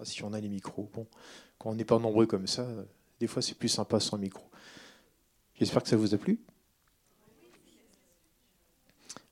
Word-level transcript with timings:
Ah, 0.00 0.04
si 0.04 0.24
on 0.24 0.32
a 0.32 0.40
les 0.40 0.48
micros. 0.48 0.88
Bon, 0.94 1.06
quand 1.58 1.70
on 1.70 1.74
n'est 1.74 1.84
pas 1.84 1.98
nombreux 1.98 2.26
comme 2.26 2.46
ça, 2.46 2.66
des 3.20 3.26
fois 3.26 3.42
c'est 3.42 3.54
plus 3.54 3.68
sympa 3.68 4.00
sans 4.00 4.16
micro. 4.16 4.44
J'espère 5.56 5.82
que 5.82 5.90
ça 5.90 5.96
vous 5.96 6.14
a 6.14 6.18
plu. 6.18 6.40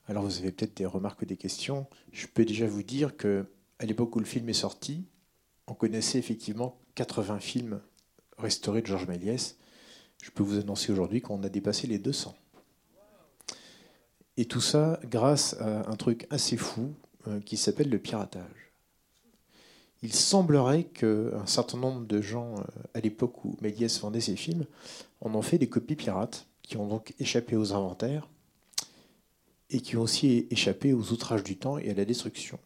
Alors 0.06 0.24
vous 0.24 0.38
avez 0.38 0.52
peut-être 0.52 0.76
des 0.76 0.86
remarques 0.86 1.22
ou 1.22 1.24
des 1.24 1.38
questions. 1.38 1.86
Je 2.12 2.26
peux 2.26 2.44
déjà 2.44 2.66
vous 2.66 2.82
dire 2.82 3.16
que 3.16 3.46
à 3.78 3.86
l'époque 3.86 4.14
où 4.14 4.18
le 4.18 4.26
film 4.26 4.48
est 4.50 4.54
sorti, 4.54 5.06
on 5.66 5.74
connaissait 5.74 6.18
effectivement 6.18 6.78
80 6.96 7.40
films 7.40 7.80
restaurés 8.36 8.82
de 8.82 8.86
Georges 8.86 9.06
Méliès. 9.06 9.56
Je 10.22 10.30
peux 10.30 10.42
vous 10.42 10.58
annoncer 10.58 10.92
aujourd'hui 10.92 11.22
qu'on 11.22 11.42
a 11.44 11.48
dépassé 11.48 11.86
les 11.86 11.98
200. 11.98 12.36
Et 14.36 14.44
tout 14.44 14.60
ça 14.60 15.00
grâce 15.04 15.54
à 15.60 15.88
un 15.88 15.96
truc 15.96 16.26
assez 16.30 16.56
fou 16.56 16.94
euh, 17.26 17.40
qui 17.40 17.56
s'appelle 17.56 17.88
le 17.88 17.98
piratage. 17.98 18.67
Il 20.02 20.12
semblerait 20.12 20.84
qu'un 20.84 21.46
certain 21.46 21.78
nombre 21.78 22.06
de 22.06 22.20
gens, 22.20 22.54
euh, 22.54 22.62
à 22.94 23.00
l'époque 23.00 23.44
où 23.44 23.56
Méliès 23.60 24.00
vendait 24.00 24.20
ses 24.20 24.36
films, 24.36 24.64
en 25.20 25.34
ont 25.34 25.42
fait 25.42 25.58
des 25.58 25.68
copies 25.68 25.96
pirates, 25.96 26.46
qui 26.62 26.76
ont 26.76 26.86
donc 26.86 27.14
échappé 27.18 27.56
aux 27.56 27.72
inventaires 27.72 28.28
et 29.70 29.80
qui 29.80 29.96
ont 29.96 30.02
aussi 30.02 30.46
échappé 30.50 30.92
aux 30.92 31.12
outrages 31.12 31.42
du 31.42 31.56
temps 31.56 31.78
et 31.78 31.90
à 31.90 31.94
la 31.94 32.04
destruction. 32.04 32.58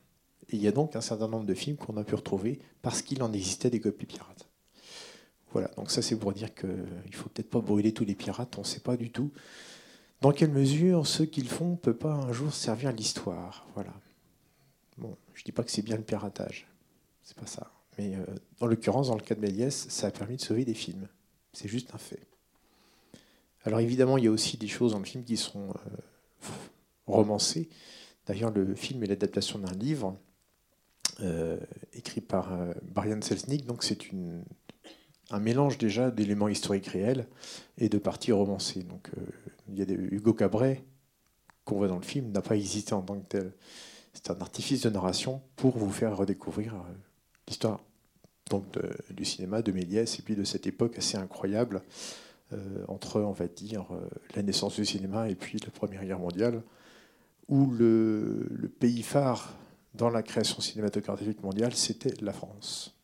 Et 0.50 0.56
il 0.56 0.62
y 0.62 0.66
a 0.66 0.72
donc 0.72 0.96
un 0.96 1.00
certain 1.00 1.28
nombre 1.28 1.46
de 1.46 1.54
films 1.54 1.76
qu'on 1.76 1.96
a 1.96 2.04
pu 2.04 2.16
retrouver 2.16 2.60
parce 2.82 3.00
qu'il 3.00 3.22
en 3.22 3.32
existait 3.32 3.70
des 3.70 3.80
copies 3.80 4.06
pirates. 4.06 4.48
Voilà, 5.52 5.68
donc 5.76 5.90
ça 5.90 6.02
c'est 6.02 6.18
pour 6.18 6.32
dire 6.32 6.52
qu'il 6.54 6.68
ne 6.70 7.14
faut 7.14 7.28
peut-être 7.28 7.50
pas 7.50 7.60
brûler 7.60 7.92
tous 7.92 8.04
les 8.04 8.14
pirates, 8.14 8.58
on 8.58 8.62
ne 8.62 8.66
sait 8.66 8.80
pas 8.80 8.96
du 8.96 9.10
tout 9.10 9.30
dans 10.22 10.30
quelle 10.30 10.52
mesure 10.52 11.06
ce 11.06 11.24
qu'ils 11.24 11.48
font 11.48 11.72
ne 11.72 11.76
peut 11.76 11.96
pas 11.96 12.14
un 12.14 12.32
jour 12.32 12.54
servir 12.54 12.92
l'histoire. 12.92 13.66
Voilà. 13.74 13.92
Bon, 14.96 15.16
je 15.34 15.40
ne 15.42 15.44
dis 15.44 15.52
pas 15.52 15.64
que 15.64 15.70
c'est 15.70 15.82
bien 15.82 15.96
le 15.96 16.04
piratage, 16.04 16.68
c'est 17.22 17.36
pas 17.36 17.46
ça. 17.46 17.72
Mais 17.98 18.16
euh, 18.16 18.24
dans 18.58 18.66
l'occurrence, 18.66 19.08
dans 19.08 19.16
le 19.16 19.22
cas 19.22 19.34
de 19.34 19.40
Méliès, 19.40 19.88
ça 19.88 20.06
a 20.06 20.10
permis 20.10 20.36
de 20.36 20.40
sauver 20.40 20.64
des 20.64 20.74
films. 20.74 21.08
C'est 21.52 21.68
juste 21.68 21.94
un 21.94 21.98
fait. 21.98 22.26
Alors 23.64 23.80
évidemment, 23.80 24.18
il 24.18 24.24
y 24.24 24.28
a 24.28 24.30
aussi 24.30 24.56
des 24.56 24.68
choses 24.68 24.92
dans 24.92 24.98
le 24.98 25.04
film 25.04 25.24
qui 25.24 25.36
sont 25.36 25.70
euh, 25.70 26.48
romancées. 27.06 27.68
D'ailleurs, 28.26 28.50
le 28.50 28.74
film 28.74 29.02
est 29.02 29.06
l'adaptation 29.06 29.58
d'un 29.58 29.72
livre 29.72 30.16
euh, 31.20 31.58
écrit 31.92 32.20
par 32.20 32.56
Brian 32.82 33.20
Selznick, 33.20 33.66
donc 33.66 33.82
c'est 33.82 33.98
un 35.32 35.40
mélange 35.40 35.78
déjà 35.78 36.10
d'éléments 36.10 36.48
historiques 36.48 36.88
réels 36.88 37.26
et 37.78 37.88
de 37.88 37.98
parties 37.98 38.32
romancées. 38.32 38.82
Donc, 38.82 39.10
euh, 39.16 39.20
il 39.68 39.78
y 39.78 39.82
a 39.82 39.84
des, 39.84 39.94
Hugo 39.94 40.34
Cabret, 40.34 40.84
qu'on 41.64 41.76
voit 41.76 41.88
dans 41.88 41.96
le 41.96 42.04
film, 42.04 42.30
n'a 42.30 42.42
pas 42.42 42.56
existé 42.56 42.92
en 42.92 43.02
tant 43.02 43.18
que 43.18 43.26
tel. 43.26 43.52
C'est 44.12 44.30
un 44.30 44.40
artifice 44.40 44.82
de 44.82 44.90
narration 44.90 45.40
pour 45.56 45.78
vous 45.78 45.90
faire 45.90 46.16
redécouvrir 46.16 46.74
euh, 46.74 46.94
l'histoire 47.48 47.80
donc 48.50 48.66
du 49.10 49.24
cinéma 49.24 49.62
de 49.62 49.72
Méliès 49.72 50.18
et 50.18 50.22
puis 50.22 50.36
de 50.36 50.44
cette 50.44 50.66
époque 50.66 50.98
assez 50.98 51.16
incroyable 51.16 51.82
euh, 52.52 52.84
entre, 52.88 53.20
on 53.20 53.32
va 53.32 53.46
dire, 53.46 53.86
la 54.34 54.42
naissance 54.42 54.76
du 54.76 54.84
cinéma 54.84 55.30
et 55.30 55.34
puis 55.34 55.58
la 55.58 55.70
Première 55.70 56.04
Guerre 56.04 56.18
mondiale, 56.18 56.62
où 57.48 57.70
le, 57.70 58.46
le 58.50 58.68
pays 58.68 59.02
phare 59.02 59.54
dans 59.94 60.10
la 60.10 60.22
création 60.22 60.60
cinématographique 60.60 61.42
mondiale, 61.42 61.74
c'était 61.74 62.14
la 62.20 62.32
France. 62.32 62.94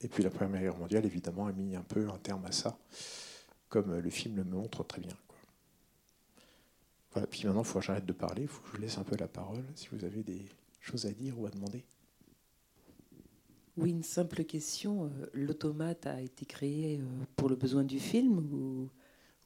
Et 0.00 0.08
puis 0.08 0.22
la 0.22 0.30
Première 0.30 0.60
Guerre 0.60 0.76
mondiale, 0.76 1.04
évidemment, 1.04 1.46
a 1.46 1.52
mis 1.52 1.76
un 1.76 1.82
peu 1.82 2.08
un 2.08 2.18
terme 2.18 2.44
à 2.46 2.52
ça, 2.52 2.78
comme 3.68 3.98
le 3.98 4.10
film 4.10 4.36
le 4.36 4.44
montre 4.44 4.84
très 4.84 5.00
bien. 5.00 5.16
Voilà, 7.12 7.26
puis 7.26 7.44
maintenant, 7.44 7.62
il 7.62 7.66
faut 7.66 7.78
que 7.78 7.84
j'arrête 7.84 8.06
de 8.06 8.12
parler, 8.12 8.42
il 8.42 8.48
faut 8.48 8.62
que 8.62 8.76
je 8.76 8.82
laisse 8.82 8.98
un 8.98 9.02
peu 9.02 9.16
la 9.16 9.28
parole, 9.28 9.64
si 9.74 9.88
vous 9.92 10.04
avez 10.04 10.22
des 10.22 10.46
choses 10.80 11.06
à 11.06 11.10
dire 11.10 11.38
ou 11.38 11.46
à 11.46 11.50
demander. 11.50 11.84
Oui, 13.78 13.90
une 13.90 14.02
simple 14.02 14.44
question. 14.44 15.04
Euh, 15.04 15.26
l'automate 15.32 16.06
a 16.06 16.20
été 16.20 16.44
créé 16.44 16.98
euh, 16.98 17.04
pour 17.36 17.48
le 17.48 17.54
besoin 17.54 17.84
du 17.84 18.00
film 18.00 18.38
ou, 18.52 18.88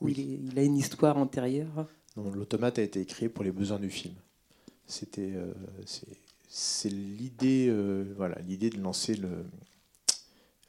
oui. 0.01 0.41
il, 0.51 0.59
a 0.59 0.63
une 0.63 0.77
histoire 0.77 1.19
antérieure? 1.19 1.87
Non, 2.17 2.31
l'automate 2.31 2.79
a 2.79 2.83
été 2.83 3.05
créé 3.05 3.29
pour 3.29 3.45
les 3.45 3.53
besoins 3.53 3.79
du 3.79 3.91
film. 3.91 4.15
C'était, 4.87 5.33
euh, 5.35 5.53
c'est 6.49 6.89
l'idée, 6.89 7.73
voilà, 8.17 8.39
l'idée 8.41 8.69
de 8.69 8.79
lancer 8.81 9.15
le, 9.15 9.45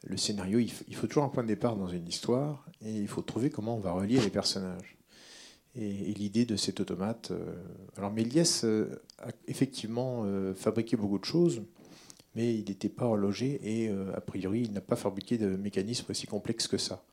le 0.05 0.17
scénario, 0.17 0.59
il 0.59 0.95
faut 0.95 1.07
toujours 1.07 1.23
un 1.23 1.29
point 1.29 1.43
de 1.43 1.47
départ 1.47 1.75
dans 1.75 1.87
une 1.87 2.07
histoire 2.07 2.65
et 2.81 2.93
il 2.93 3.07
faut 3.07 3.21
trouver 3.21 3.49
comment 3.49 3.75
on 3.75 3.79
va 3.79 3.91
relier 3.91 4.19
les 4.19 4.29
personnages. 4.29 4.97
Et, 5.75 6.13
l'idée 6.13 6.45
de 6.45 6.55
cet 6.55 6.79
automate. 6.79 7.31
Euh, 7.31 7.55
alors 7.97 8.11
Méliès 8.11 8.63
a 8.63 9.29
effectivement 9.47 10.25
fabriqué 10.53 10.95
beaucoup 10.95 11.19
de 11.19 11.25
choses, 11.25 11.63
mais 12.35 12.53
il 12.55 12.65
n'était 12.65 12.89
pas 12.89 13.05
horloger 13.05 13.59
et 13.63 13.89
a 13.89 14.21
priori 14.21 14.61
il 14.61 14.73
n'a 14.73 14.81
pas 14.81 14.95
fabriqué 14.95 15.37
de 15.37 15.55
mécanisme 15.55 16.05
aussi 16.09 16.25
complexe 16.27 16.67
que 16.67 16.77
ça. 16.77 17.03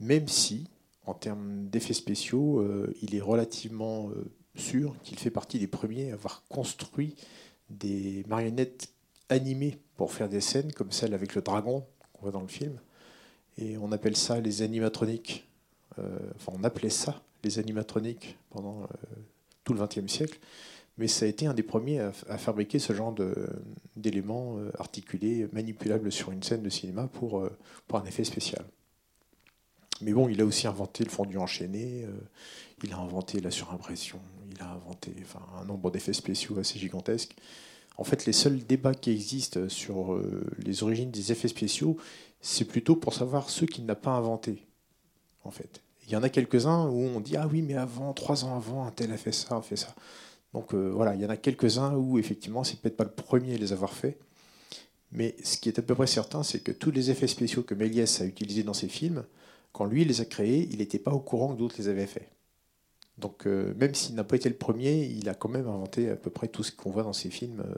Même 0.00 0.28
si, 0.28 0.68
en 1.06 1.14
termes 1.14 1.66
d'effets 1.68 1.94
spéciaux, 1.94 2.62
il 3.00 3.14
est 3.14 3.20
relativement 3.20 4.10
sûr 4.54 4.94
qu'il 5.02 5.18
fait 5.18 5.30
partie 5.30 5.58
des 5.58 5.66
premiers 5.66 6.10
à 6.10 6.14
avoir 6.14 6.42
construit 6.48 7.14
des 7.70 8.24
marionnettes 8.28 8.88
animées 9.28 9.78
pour 9.96 10.12
faire 10.12 10.28
des 10.28 10.40
scènes 10.40 10.72
comme 10.72 10.92
celle 10.92 11.14
avec 11.14 11.34
le 11.34 11.42
dragon 11.42 11.84
qu'on 12.12 12.22
voit 12.22 12.30
dans 12.30 12.42
le 12.42 12.48
film. 12.48 12.78
Et 13.58 13.76
on 13.78 13.92
appelle 13.92 14.16
ça 14.16 14.40
les 14.40 14.62
animatroniques. 14.62 15.48
Euh, 15.98 16.18
enfin, 16.36 16.52
on 16.58 16.64
appelait 16.64 16.90
ça 16.90 17.22
les 17.42 17.58
animatroniques 17.58 18.36
pendant 18.50 18.82
euh, 18.82 18.86
tout 19.64 19.72
le 19.72 19.84
XXe 19.84 20.12
siècle. 20.12 20.38
Mais 20.98 21.08
ça 21.08 21.26
a 21.26 21.28
été 21.28 21.46
un 21.46 21.54
des 21.54 21.62
premiers 21.62 22.00
à, 22.00 22.12
fabriquer 22.38 22.78
ce 22.78 22.92
genre 22.92 23.14
d'éléments 23.96 24.56
euh, 24.58 24.70
articulés, 24.78 25.46
manipulables 25.52 26.10
sur 26.10 26.32
une 26.32 26.42
scène 26.42 26.62
de 26.62 26.70
cinéma 26.70 27.06
pour, 27.06 27.46
pour 27.86 27.98
un 27.98 28.04
effet 28.04 28.24
spécial. 28.24 28.64
Mais 30.00 30.12
bon, 30.12 30.28
il 30.28 30.40
a 30.40 30.44
aussi 30.44 30.66
inventé 30.66 31.04
le 31.04 31.10
fondu 31.10 31.38
enchaîné, 31.38 32.06
il 32.84 32.92
a 32.92 32.98
inventé 32.98 33.40
la 33.40 33.50
surimpression, 33.50 34.20
il 34.50 34.62
a 34.62 34.70
inventé 34.70 35.14
enfin, 35.22 35.40
un 35.60 35.64
nombre 35.64 35.90
d'effets 35.90 36.12
spéciaux 36.12 36.58
assez 36.58 36.78
gigantesques. 36.78 37.34
En 37.98 38.04
fait, 38.04 38.26
les 38.26 38.32
seuls 38.32 38.58
débats 38.58 38.94
qui 38.94 39.10
existent 39.10 39.68
sur 39.68 40.12
euh, 40.12 40.44
les 40.58 40.82
origines 40.82 41.10
des 41.10 41.32
effets 41.32 41.48
spéciaux, 41.48 41.96
c'est 42.40 42.66
plutôt 42.66 42.96
pour 42.96 43.14
savoir 43.14 43.48
ceux 43.48 43.66
qu'il 43.66 43.86
n'a 43.86 43.94
pas 43.94 44.10
inventés. 44.10 44.66
En 45.44 45.50
fait, 45.50 45.80
il 46.06 46.12
y 46.12 46.16
en 46.16 46.22
a 46.22 46.28
quelques-uns 46.28 46.86
où 46.88 47.00
on 47.00 47.20
dit 47.20 47.36
ah 47.36 47.48
oui, 47.50 47.62
mais 47.62 47.74
avant, 47.74 48.12
trois 48.12 48.44
ans 48.44 48.54
avant, 48.54 48.84
un 48.84 48.90
tel 48.90 49.12
a 49.12 49.16
fait 49.16 49.32
ça, 49.32 49.56
a 49.56 49.62
fait 49.62 49.76
ça. 49.76 49.94
Donc 50.54 50.74
euh, 50.74 50.90
voilà, 50.90 51.14
il 51.14 51.20
y 51.20 51.26
en 51.26 51.30
a 51.30 51.36
quelques-uns 51.36 51.94
où 51.94 52.18
effectivement, 52.18 52.64
c'est 52.64 52.80
peut-être 52.80 52.96
pas 52.96 53.04
le 53.04 53.10
premier 53.10 53.54
à 53.54 53.58
les 53.58 53.72
avoir 53.72 53.92
faits. 53.92 54.18
Mais 55.12 55.36
ce 55.42 55.56
qui 55.58 55.68
est 55.68 55.78
à 55.78 55.82
peu 55.82 55.94
près 55.94 56.06
certain, 56.06 56.42
c'est 56.42 56.60
que 56.60 56.72
tous 56.72 56.90
les 56.90 57.10
effets 57.10 57.26
spéciaux 57.26 57.62
que 57.62 57.74
Méliès 57.74 58.20
a 58.20 58.24
utilisés 58.24 58.62
dans 58.62 58.74
ses 58.74 58.88
films, 58.88 59.24
quand 59.72 59.84
lui 59.84 60.04
les 60.04 60.20
a 60.20 60.24
créés, 60.24 60.68
il 60.70 60.78
n'était 60.78 60.98
pas 60.98 61.12
au 61.12 61.20
courant 61.20 61.54
que 61.54 61.58
d'autres 61.58 61.76
les 61.78 61.88
avaient 61.88 62.06
faits. 62.06 62.30
Donc 63.18 63.46
euh, 63.46 63.74
même 63.76 63.94
s'il 63.94 64.14
n'a 64.14 64.24
pas 64.24 64.36
été 64.36 64.48
le 64.48 64.56
premier, 64.56 65.04
il 65.04 65.28
a 65.28 65.34
quand 65.34 65.48
même 65.48 65.68
inventé 65.68 66.10
à 66.10 66.16
peu 66.16 66.30
près 66.30 66.48
tout 66.48 66.62
ce 66.62 66.72
qu'on 66.72 66.90
voit 66.90 67.02
dans 67.02 67.12
ses 67.12 67.30
films 67.30 67.60
euh, 67.60 67.74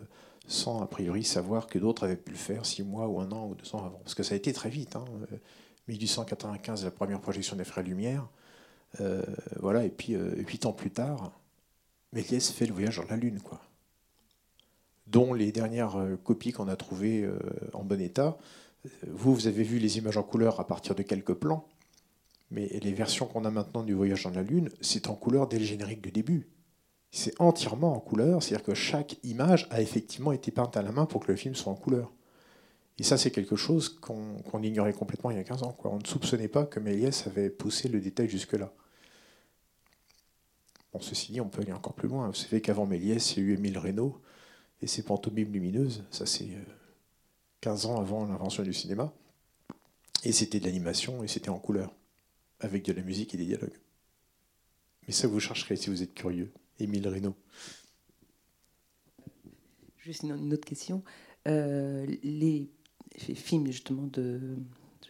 sans 0.46 0.82
a 0.82 0.86
priori 0.86 1.24
savoir 1.24 1.66
que 1.66 1.78
d'autres 1.78 2.04
avaient 2.04 2.16
pu 2.16 2.32
le 2.32 2.36
faire 2.36 2.66
six 2.66 2.82
mois 2.82 3.06
ou 3.08 3.20
un 3.20 3.30
an 3.30 3.46
ou 3.48 3.54
deux 3.54 3.74
ans 3.74 3.84
avant. 3.84 3.98
Parce 3.98 4.14
que 4.14 4.22
ça 4.22 4.34
a 4.34 4.36
été 4.36 4.52
très 4.52 4.70
vite. 4.70 4.96
Hein. 4.96 5.04
1895, 5.88 6.80
euh, 6.80 6.84
la 6.86 6.90
première 6.90 7.20
projection 7.20 7.54
des 7.56 7.64
Frères 7.64 7.84
Lumière. 7.84 8.28
voilà, 9.60 9.84
et 9.84 9.90
puis 9.90 10.14
huit 10.14 10.64
ans 10.66 10.72
plus 10.72 10.90
tard, 10.90 11.32
Méliès 12.12 12.50
fait 12.50 12.66
le 12.66 12.72
voyage 12.72 12.96
dans 12.96 13.06
la 13.08 13.16
Lune, 13.16 13.40
quoi. 13.40 13.60
Dont 15.06 15.32
les 15.32 15.52
dernières 15.52 15.96
copies 16.24 16.52
qu'on 16.52 16.68
a 16.68 16.76
trouvées 16.76 17.28
en 17.72 17.82
bon 17.82 18.00
état. 18.00 18.36
Vous, 19.06 19.34
vous 19.34 19.46
avez 19.46 19.62
vu 19.62 19.78
les 19.78 19.98
images 19.98 20.16
en 20.18 20.22
couleur 20.22 20.60
à 20.60 20.66
partir 20.66 20.94
de 20.94 21.02
quelques 21.02 21.34
plans. 21.34 21.66
Mais 22.50 22.66
les 22.82 22.92
versions 22.92 23.26
qu'on 23.26 23.44
a 23.44 23.50
maintenant 23.50 23.82
du 23.82 23.94
Voyage 23.94 24.24
dans 24.24 24.30
la 24.30 24.42
Lune, 24.42 24.70
c'est 24.80 25.08
en 25.08 25.14
couleur 25.14 25.48
dès 25.48 25.58
le 25.58 25.64
générique 25.64 26.02
de 26.02 26.10
début. 26.10 26.48
C'est 27.10 27.38
entièrement 27.40 27.94
en 27.94 28.00
couleur, 28.00 28.42
c'est-à-dire 28.42 28.66
que 28.66 28.74
chaque 28.74 29.16
image 29.24 29.66
a 29.70 29.80
effectivement 29.80 30.32
été 30.32 30.50
peinte 30.50 30.76
à 30.76 30.82
la 30.82 30.92
main 30.92 31.06
pour 31.06 31.24
que 31.24 31.32
le 31.32 31.36
film 31.36 31.54
soit 31.54 31.72
en 31.72 31.76
couleur. 31.76 32.12
Et 32.98 33.02
ça, 33.02 33.16
c'est 33.16 33.30
quelque 33.30 33.56
chose 33.56 33.88
qu'on 33.88 34.62
ignorait 34.62 34.92
complètement 34.92 35.30
il 35.30 35.36
y 35.36 35.40
a 35.40 35.44
15 35.44 35.62
ans. 35.62 35.76
On 35.84 35.98
ne 35.98 36.04
soupçonnait 36.04 36.48
pas 36.48 36.66
que 36.66 36.80
Méliès 36.80 37.26
avait 37.26 37.48
poussé 37.48 37.88
le 37.88 38.00
détail 38.00 38.28
jusque-là. 38.28 38.72
Ceci 41.00 41.32
dit, 41.32 41.40
on 41.40 41.48
peut 41.48 41.62
aller 41.62 41.72
encore 41.72 41.94
plus 41.94 42.08
loin. 42.08 42.26
Vous 42.28 42.34
savez 42.34 42.60
qu'avant 42.60 42.86
Méliès, 42.86 43.36
il 43.36 43.42
y 43.42 43.46
a 43.46 43.48
eu 43.48 43.54
Émile 43.54 43.78
Reynaud 43.78 44.20
et 44.82 44.86
ses 44.86 45.02
pantomimes 45.02 45.52
lumineuses. 45.52 46.04
Ça, 46.10 46.26
c'est 46.26 46.48
15 47.60 47.86
euh, 47.86 47.88
ans 47.88 48.00
avant 48.00 48.26
l'invention 48.26 48.62
du 48.62 48.72
cinéma. 48.72 49.12
Et 50.24 50.32
c'était 50.32 50.60
de 50.60 50.64
l'animation 50.64 51.22
et 51.22 51.28
c'était 51.28 51.48
en 51.48 51.58
couleur 51.58 51.94
avec 52.60 52.84
de 52.84 52.92
la 52.92 53.02
musique 53.02 53.34
et 53.34 53.36
des 53.36 53.46
dialogues. 53.46 53.78
Mais 55.06 55.12
ça, 55.12 55.28
vous 55.28 55.40
chercherez 55.40 55.76
si 55.76 55.90
vous 55.90 56.02
êtes 56.02 56.14
curieux. 56.14 56.52
Émile 56.80 57.08
Reynaud. 57.08 57.34
Juste 59.98 60.22
une 60.22 60.52
autre 60.52 60.66
question. 60.66 61.02
Euh, 61.46 62.06
les 62.22 62.68
films 63.16 63.66
justement 63.66 64.06
de, 64.06 64.56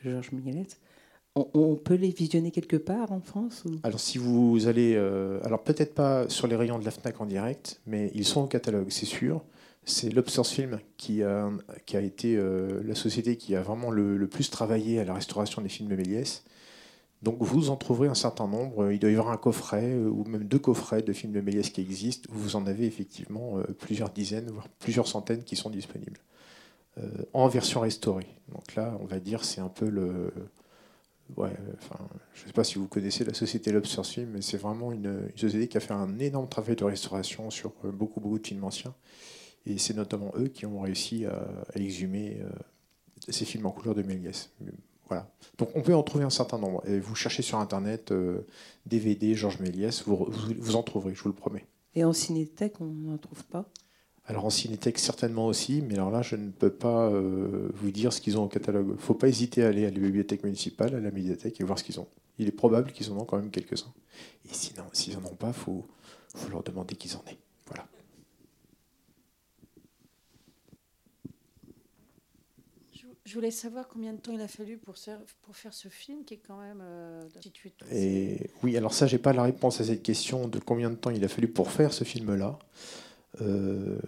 Georges 0.03 0.33
Méliès, 0.33 0.79
on, 1.55 1.77
peut 1.77 1.95
les 1.95 2.11
visionner 2.11 2.51
quelque 2.51 2.77
part 2.77 3.13
en 3.13 3.21
France 3.21 3.65
Alors 3.83 4.01
si 4.01 4.19
vous 4.19 4.67
allez, 4.67 4.95
euh, 4.97 5.41
alors 5.45 5.63
peut-être 5.63 5.95
pas 5.95 6.29
sur 6.29 6.47
les 6.47 6.57
rayons 6.57 6.79
de 6.79 6.85
la 6.85 6.91
Fnac 6.91 7.21
en 7.21 7.27
direct, 7.27 7.81
mais 7.87 8.11
ils 8.15 8.25
sont 8.25 8.43
au 8.43 8.47
catalogue, 8.47 8.91
c'est 8.91 9.07
sûr. 9.07 9.43
C'est 9.85 10.11
Lobsters 10.11 10.47
Film 10.47 10.81
qui 10.99 11.23
a, 11.23 11.51
été 11.95 12.37
euh, 12.37 12.83
la 12.85 12.95
société 12.95 13.37
qui 13.37 13.57
a 13.57 13.63
vraiment 13.63 13.91
le, 13.91 14.27
plus 14.27 14.51
travaillé 14.51 15.01
à 15.01 15.05
la 15.05 15.15
restauration 15.15 15.63
des 15.63 15.71
films 15.71 15.89
de 15.89 15.97
Méliès. 15.97 16.45
Donc 17.23 17.37
vous 17.41 17.71
en 17.71 17.77
trouverez 17.77 18.09
un 18.09 18.15
certain 18.15 18.47
nombre. 18.47 18.93
Il 18.93 18.99
doit 18.99 19.11
y 19.11 19.15
avoir 19.15 19.31
un 19.31 19.39
coffret 19.39 19.95
euh, 19.95 20.11
ou 20.11 20.25
même 20.25 20.45
deux 20.45 20.59
coffrets 20.59 21.03
de 21.03 21.13
films 21.13 21.33
de 21.33 21.41
Méliès 21.41 21.71
qui 21.71 21.81
existent. 21.81 22.29
Vous 22.33 22.55
en 22.55 22.67
avez 22.67 22.85
effectivement 22.85 23.55
plusieurs 23.79 24.11
dizaines, 24.11 24.51
voire 24.51 24.69
plusieurs 24.79 25.09
centaines 25.09 25.43
qui 25.43 25.57
sont 25.57 25.71
disponibles 25.71 26.21
en 27.33 27.47
version 27.47 27.81
restaurée. 27.81 28.27
Donc 28.53 28.75
là, 28.75 28.99
on 29.01 29.05
va 29.05 29.21
dire, 29.21 29.45
c'est 29.45 29.61
un 29.61 29.69
peu 29.69 29.89
le, 29.89 30.33
ouais, 31.37 31.53
enfin, 31.75 31.99
je 32.35 32.43
ne 32.43 32.47
sais 32.47 32.53
pas 32.53 32.65
si 32.65 32.77
vous 32.77 32.89
connaissez 32.89 33.25
la 33.25 33.35
société 33.35 33.73
Lobster 33.73 34.05
Film, 34.05 34.31
mais 34.35 34.43
c'est 34.43 34.57
vraiment 34.57 34.93
une, 34.93 35.29
société 35.37 35.69
qui 35.69 35.77
a 35.77 35.81
fait 35.81 35.95
un 35.95 36.19
énorme 36.19 36.49
travail 36.49 36.77
de 36.77 36.85
restauration 36.85 37.51
sur 37.51 37.73
beaucoup, 37.85 38.21
beaucoup 38.21 38.39
de 38.39 38.47
films 38.47 38.65
anciens. 38.65 38.95
Et 39.67 39.79
c'est 39.79 39.95
notamment 39.95 40.33
eux 40.37 40.49
qui 40.49 40.67
ont 40.67 40.81
réussi 40.81 41.27
à, 41.27 41.47
exhumer 41.75 42.39
euh, 42.41 42.49
ces 43.29 43.45
films 43.45 43.67
en 43.67 43.71
couleur 43.71 43.95
de 43.95 44.03
Méliès. 44.03 44.51
Voilà. 45.09 45.31
Donc 45.59 45.71
on 45.75 45.83
peut 45.83 45.95
en 45.95 46.03
trouver 46.03 46.25
un 46.25 46.31
certain 46.31 46.59
nombre. 46.59 46.83
Et 46.87 46.99
vous 47.01 47.15
cherchez 47.15 47.43
sur 47.43 47.59
Internet 47.59 48.13
DVD 48.87 49.33
euh, 49.33 49.35
Georges 49.35 49.61
Méliès, 49.61 50.03
vous, 50.05 50.29
vous, 50.59 50.77
en 50.77 50.83
trouverez, 50.83 51.15
je 51.15 51.23
vous 51.23 51.29
le 51.29 51.35
promets. 51.35 51.67
Et 51.95 52.05
en 52.05 52.13
cinéthèque, 52.13 52.81
on 52.81 52.87
n'en 52.87 53.19
trouve 53.19 53.45
pas? 53.45 53.69
Alors 54.29 54.45
en 54.45 54.51
cinéthèque 54.51 54.99
certainement 54.99 55.47
aussi, 55.47 55.81
mais 55.81 55.95
alors 55.95 56.11
là 56.11 56.21
je 56.21 56.37
ne 56.37 56.51
peux 56.51 56.71
pas 56.71 57.09
euh, 57.09 57.71
vous 57.73 57.91
dire 57.91 58.13
ce 58.13 58.21
qu'ils 58.21 58.39
ont 58.39 58.45
au 58.45 58.49
catalogue. 58.49 58.87
Il 58.91 58.93
ne 58.93 58.99
faut 58.99 59.15
pas 59.15 59.27
hésiter 59.27 59.65
à 59.65 59.69
aller 59.69 59.87
à 59.87 59.91
la 59.91 59.99
bibliothèque 59.99 60.45
municipale, 60.45 60.95
à 60.95 61.01
la 61.01 61.11
médiathèque 61.11 61.59
et 61.61 61.65
voir 61.65 61.79
ce 61.79 61.85
qu'ils 61.85 61.99
ont. 61.99 62.07
Il 62.39 62.47
est 62.47 62.53
probable 62.53 62.93
qu'ils 62.93 63.11
en 63.11 63.17
ont 63.17 63.25
quand 63.25 63.39
même 63.39 63.51
quelques-uns. 63.51 63.93
Et 64.45 64.53
sinon, 64.53 64.85
s'ils 64.93 65.19
n'en 65.19 65.31
ont 65.31 65.35
pas, 65.35 65.49
il 65.49 65.55
faut, 65.55 65.87
faut 66.35 66.51
leur 66.51 66.63
demander 66.63 66.95
qu'ils 66.95 67.17
en 67.17 67.25
aient. 67.27 67.39
Voilà. 67.67 67.89
Je 73.25 73.35
voulais 73.35 73.51
savoir 73.51 73.89
combien 73.89 74.13
de 74.13 74.19
temps 74.19 74.33
il 74.33 74.41
a 74.43 74.49
fallu 74.49 74.77
pour, 74.77 74.95
pour 75.43 75.57
faire 75.57 75.73
ce 75.73 75.89
film 75.89 76.25
qui 76.25 76.35
est 76.35 76.43
quand 76.47 76.61
même 76.61 76.83
euh, 76.83 77.23
Et 77.91 78.51
oui, 78.63 78.77
alors 78.77 78.93
ça, 78.93 79.07
j'ai 79.07 79.19
pas 79.19 79.33
la 79.33 79.43
réponse 79.43 79.81
à 79.81 79.85
cette 79.85 80.03
question 80.03 80.49
de 80.49 80.59
combien 80.59 80.91
de 80.91 80.97
temps 80.97 81.11
il 81.11 81.25
a 81.25 81.29
fallu 81.29 81.49
pour 81.49 81.71
faire 81.71 81.95
ce 81.95 82.05
film-là. 82.05 82.59
Euh, 83.41 83.99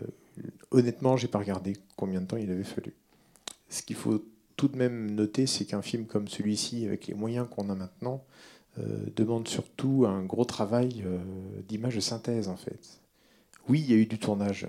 honnêtement, 0.71 1.17
j'ai 1.17 1.29
pas 1.29 1.39
regardé 1.39 1.77
combien 1.97 2.21
de 2.21 2.27
temps 2.27 2.37
il 2.37 2.51
avait 2.51 2.65
fallu. 2.65 2.95
Ce 3.69 3.83
qu'il 3.83 3.97
faut 3.97 4.25
tout 4.57 4.69
de 4.69 4.77
même 4.77 5.11
noter, 5.11 5.47
c'est 5.47 5.65
qu'un 5.65 5.83
film 5.83 6.07
comme 6.07 6.29
celui-ci, 6.29 6.87
avec 6.87 7.07
les 7.07 7.15
moyens 7.15 7.47
qu'on 7.49 7.71
a 7.71 7.75
maintenant, 7.75 8.25
euh, 8.79 9.07
demande 9.17 9.49
surtout 9.49 10.05
un 10.07 10.23
gros 10.23 10.45
travail 10.45 11.03
euh, 11.05 11.19
d'image 11.69 11.97
de 11.97 12.01
synthèse 12.01 12.49
en 12.49 12.57
fait. 12.57 13.01
Oui, 13.69 13.81
il 13.81 13.91
y 13.91 13.95
a 13.95 13.97
eu 13.97 14.07
du 14.07 14.19
tournage 14.19 14.67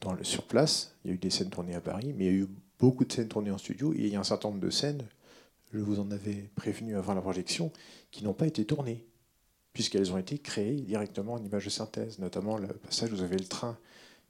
dans 0.00 0.12
le, 0.12 0.24
sur 0.24 0.44
place, 0.44 0.96
il 1.04 1.08
y 1.08 1.10
a 1.12 1.14
eu 1.14 1.18
des 1.18 1.30
scènes 1.30 1.50
tournées 1.50 1.74
à 1.74 1.80
Paris, 1.80 2.14
mais 2.16 2.26
il 2.26 2.32
y 2.32 2.34
a 2.34 2.38
eu 2.40 2.48
beaucoup 2.78 3.04
de 3.04 3.12
scènes 3.12 3.28
tournées 3.28 3.50
en 3.50 3.58
studio, 3.58 3.92
et 3.94 4.00
il 4.00 4.08
y 4.08 4.16
a 4.16 4.20
un 4.20 4.24
certain 4.24 4.48
nombre 4.48 4.60
de 4.60 4.70
scènes, 4.70 5.02
je 5.72 5.78
vous 5.78 6.00
en 6.00 6.10
avais 6.10 6.50
prévenu 6.54 6.96
avant 6.96 7.14
la 7.14 7.20
projection, 7.20 7.72
qui 8.10 8.24
n'ont 8.24 8.32
pas 8.32 8.46
été 8.46 8.64
tournées, 8.64 9.04
puisqu'elles 9.74 10.12
ont 10.12 10.18
été 10.18 10.38
créées 10.38 10.80
directement 10.80 11.34
en 11.34 11.44
image 11.44 11.66
de 11.66 11.70
synthèse, 11.70 12.18
notamment 12.20 12.56
le 12.56 12.68
passage 12.68 13.12
où 13.12 13.16
vous 13.16 13.22
avez 13.22 13.36
le 13.36 13.44
train 13.44 13.76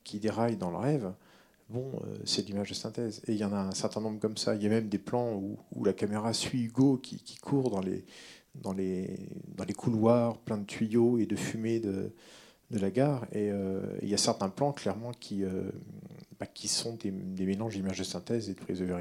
qui 0.02 0.19
déraille 0.19 0.56
dans 0.56 0.70
le 0.70 0.79
rêve. 0.79 1.12
Bon, 1.69 1.93
euh, 2.05 2.17
c'est 2.25 2.46
l'image 2.46 2.70
de 2.70 2.75
synthèse. 2.75 3.23
Et 3.26 3.32
il 3.32 3.38
y 3.38 3.44
en 3.44 3.52
a 3.52 3.58
un 3.58 3.73
certain 3.73 4.00
nombre 4.00 4.19
comme 4.19 4.37
ça. 4.37 4.55
Il 4.55 4.62
y 4.62 4.67
a 4.67 4.70
même 4.70 4.88
des 4.88 4.99
plans 4.99 5.35
où, 5.35 5.85
la 5.85 5.93
caméra 5.93 6.32
suit 6.32 6.64
Hugo 6.64 6.96
qui, 6.96 7.37
court 7.43 7.70
dans 7.70 8.73
les, 8.73 9.17
couloirs 9.76 10.38
pleins 10.38 10.58
de 10.58 10.64
tuyaux 10.64 11.19
et 11.19 11.26
de 11.26 11.37
fumée 11.37 11.79
de, 11.79 12.12
la 12.70 12.91
gare. 12.91 13.26
Et 13.32 13.50
euh, 13.50 13.82
il 14.02 14.08
y 14.08 14.14
a 14.14 14.19
certains 14.19 14.49
plans, 14.49 14.73
clairement, 14.73 15.12
qui, 15.12 15.44
euh, 15.44 15.70
bah, 16.41 16.46
sont 16.67 16.96
des, 16.96 17.11
mélanges 17.11 17.75
d'images 17.75 17.99
de 17.99 18.05
synthèse 18.05 18.49
et 18.49 18.55
de 18.55 18.61
prise 18.61 18.81
de 18.81 18.87
vue. 18.87 18.94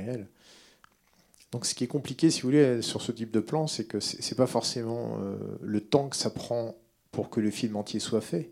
Donc 1.54 1.66
ce 1.66 1.74
qui 1.74 1.86
est 1.86 1.88
compliqué, 1.88 2.30
si 2.30 2.42
vous 2.42 2.50
voulez, 2.50 2.82
sur 2.82 3.02
ce 3.02 3.14
type 3.14 3.32
de 3.32 3.40
plan, 3.40 3.68
c'est 3.68 3.86
que 3.86 4.02
ce 4.02 4.18
n'est 4.18 4.36
pas 4.36 4.48
forcément 4.48 5.18
euh, 5.22 5.38
le 5.62 5.80
temps 5.80 6.10
que 6.10 6.18
ça 6.18 6.30
prend 6.30 6.76
pour 7.12 7.30
que 7.30 7.40
le 7.40 7.52
film 7.52 7.78
entier 7.78 8.02
soit 8.02 8.20
fait. 8.20 8.52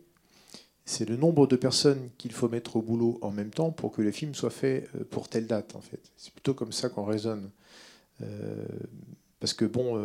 C'est 0.86 1.10
le 1.10 1.18
nombre 1.18 1.48
de 1.48 1.58
personnes 1.58 2.10
qu'il 2.18 2.32
faut 2.32 2.48
mettre 2.48 2.78
au 2.78 2.82
boulot 2.82 3.20
en 3.22 3.32
même 3.32 3.50
temps 3.50 3.72
pour 3.72 3.92
que 3.92 4.02
le 4.02 4.12
film 4.12 4.34
soit 4.34 4.50
fait 4.50 4.88
pour 5.10 5.28
telle 5.28 5.48
date, 5.48 5.76
en 5.76 5.82
fait. 5.82 6.00
C'est 6.16 6.32
plutôt 6.32 6.54
comme 6.54 6.72
ça 6.72 6.90
qu'on 6.90 7.06
raisonne. 7.06 7.50
parce 9.40 9.54
que, 9.54 9.66
bon, 9.66 10.00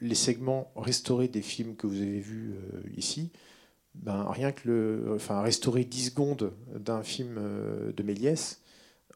les 0.00 0.14
segments 0.14 0.70
restaurés 0.76 1.28
des 1.28 1.42
films 1.42 1.76
que 1.76 1.86
vous 1.86 2.00
avez 2.00 2.20
vus 2.20 2.54
ici, 2.96 3.30
ben, 3.94 4.26
rien 4.30 4.52
que 4.52 4.68
le, 4.68 5.12
enfin, 5.14 5.42
restaurer 5.42 5.84
10 5.84 6.06
secondes 6.06 6.52
d'un 6.74 7.02
film 7.02 7.36
euh, 7.38 7.92
de 7.92 8.02
Méliès 8.02 8.62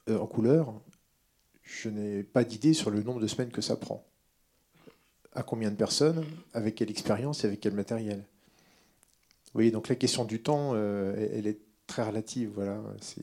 euh, 0.08 0.18
en 0.18 0.26
couleur, 0.26 0.74
je 1.66 1.90
n'ai 1.90 2.22
pas 2.22 2.44
d'idée 2.44 2.72
sur 2.72 2.90
le 2.90 3.02
nombre 3.02 3.20
de 3.20 3.26
semaines 3.26 3.50
que 3.50 3.60
ça 3.60 3.76
prend. 3.76 4.06
À 5.34 5.42
combien 5.42 5.70
de 5.70 5.76
personnes, 5.76 6.24
avec 6.54 6.76
quelle 6.76 6.90
expérience 6.90 7.44
et 7.44 7.46
avec 7.46 7.60
quel 7.60 7.74
matériel. 7.74 8.24
Oui, 9.54 9.70
donc 9.70 9.88
la 9.88 9.94
question 9.94 10.24
du 10.24 10.40
temps, 10.40 10.72
euh, 10.74 11.14
elle, 11.34 11.46
est 11.46 11.58
très 11.86 12.02
relative. 12.02 12.52
Voilà, 12.54 12.80
c'est 13.02 13.22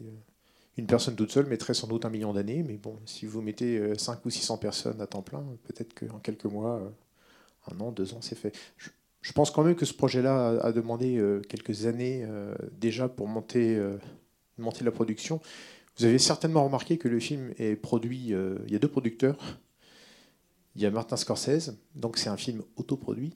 une 0.78 0.86
personne 0.86 1.16
toute 1.16 1.32
seule 1.32 1.48
mettrait 1.48 1.74
sans 1.74 1.88
doute 1.88 2.06
un 2.06 2.10
million 2.10 2.34
d'années, 2.34 2.64
mais 2.64 2.78
bon, 2.78 3.00
si 3.06 3.26
vous 3.26 3.42
mettez 3.42 3.98
5 3.98 4.24
ou 4.26 4.30
600 4.30 4.58
personnes 4.58 5.02
à 5.02 5.08
temps 5.08 5.24
plein, 5.24 5.44
peut-être 5.64 5.94
qu'en 5.94 6.20
quelques 6.20 6.46
mois, 6.46 6.94
un 7.72 7.80
an, 7.80 7.92
deux 7.92 8.14
ans, 8.14 8.22
c'est 8.22 8.38
fait. 8.38 8.56
Je 9.24 9.32
pense 9.32 9.52
quand 9.52 9.64
même 9.64 9.76
que 9.76 9.86
ce 9.86 9.94
projet-là 9.94 10.60
a, 10.62 10.72
demandé 10.74 11.18
euh, 11.18 11.42
quelques 11.48 11.86
années 11.86 12.26
euh, 12.28 12.54
déjà 12.74 13.08
pour 13.08 13.30
euh, 13.56 13.98
monter 14.58 14.84
la 14.84 14.92
production. 14.92 15.40
Vous 15.98 16.06
avez 16.06 16.20
certainement 16.20 16.64
remarqué 16.66 16.98
que 16.98 17.08
le 17.08 17.20
film 17.20 17.54
est 17.58 17.76
produit. 17.76 18.30
il 18.30 18.72
y 18.72 18.76
a 18.76 18.80
deux 18.80 18.88
producteurs. 18.88 19.38
Il 20.76 20.82
y 20.82 20.86
a 20.86 20.92
Martin 20.92 21.18
Scorsese, 21.18 21.76
donc 21.94 22.18
c'est 22.18 22.30
un 22.30 22.38
film 22.38 22.64
autoproduit, 22.78 23.36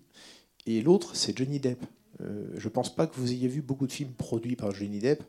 et 0.65 0.81
l'autre 0.81 1.15
c'est 1.15 1.37
Johnny 1.37 1.59
Depp. 1.59 1.85
je 2.19 2.63
ne 2.63 2.69
pense 2.69 2.95
pas 2.95 3.05
que 3.05 3.15
vous 3.15 3.31
ayez 3.31 3.47
vu 3.47 3.61
beaucoup 3.61 3.85
de 3.85 3.91
films 3.91 4.13
produits 4.13 4.55
par 4.55 4.71
Johnny 4.73 4.97
Depp. 4.97 5.23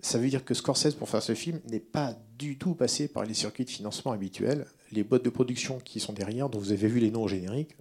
Ça 0.00 0.18
veut 0.18 0.28
dire 0.28 0.44
que 0.44 0.54
Scorsese, 0.54 0.94
pour 0.94 1.08
faire 1.08 1.22
ce 1.22 1.34
film, 1.34 1.60
n'est 1.68 1.80
pas 1.80 2.16
du 2.38 2.58
tout 2.58 2.74
passé 2.74 3.08
par 3.08 3.24
les 3.24 3.34
circuits 3.34 3.64
de 3.64 3.70
financement 3.70 4.12
habituels. 4.12 4.66
Les 4.92 5.02
boîtes 5.02 5.24
de 5.24 5.30
production 5.30 5.80
qui 5.80 6.00
sont 6.00 6.12
derrière, 6.12 6.48
dont 6.48 6.58
vous 6.58 6.72
avez 6.72 6.88
vu 6.88 7.00
les 7.00 7.10
noms 7.10 7.26
génériques, 7.26 7.76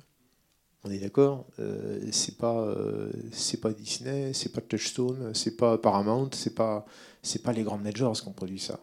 on 0.84 0.92
est 0.92 1.00
d'accord 1.00 1.46
euh, 1.60 2.00
C'est 2.12 2.38
pas 2.38 2.62
euh, 2.62 3.12
c'est 3.32 3.62
pas 3.62 3.72
Disney, 3.72 4.34
c'est 4.34 4.52
pas 4.52 4.62
Touchstone, 4.62 5.34
c'est 5.34 5.56
pas 5.58 5.78
Paramount, 5.78 6.30
c'est 6.34 6.56
pas 6.56 6.86
pas 7.44 7.54
les 7.54 7.64
grandes 7.64 7.84
majors 7.84 8.20
qui 8.20 8.28
ont 8.28 8.34
produit 8.34 8.60
ça. 8.60 8.80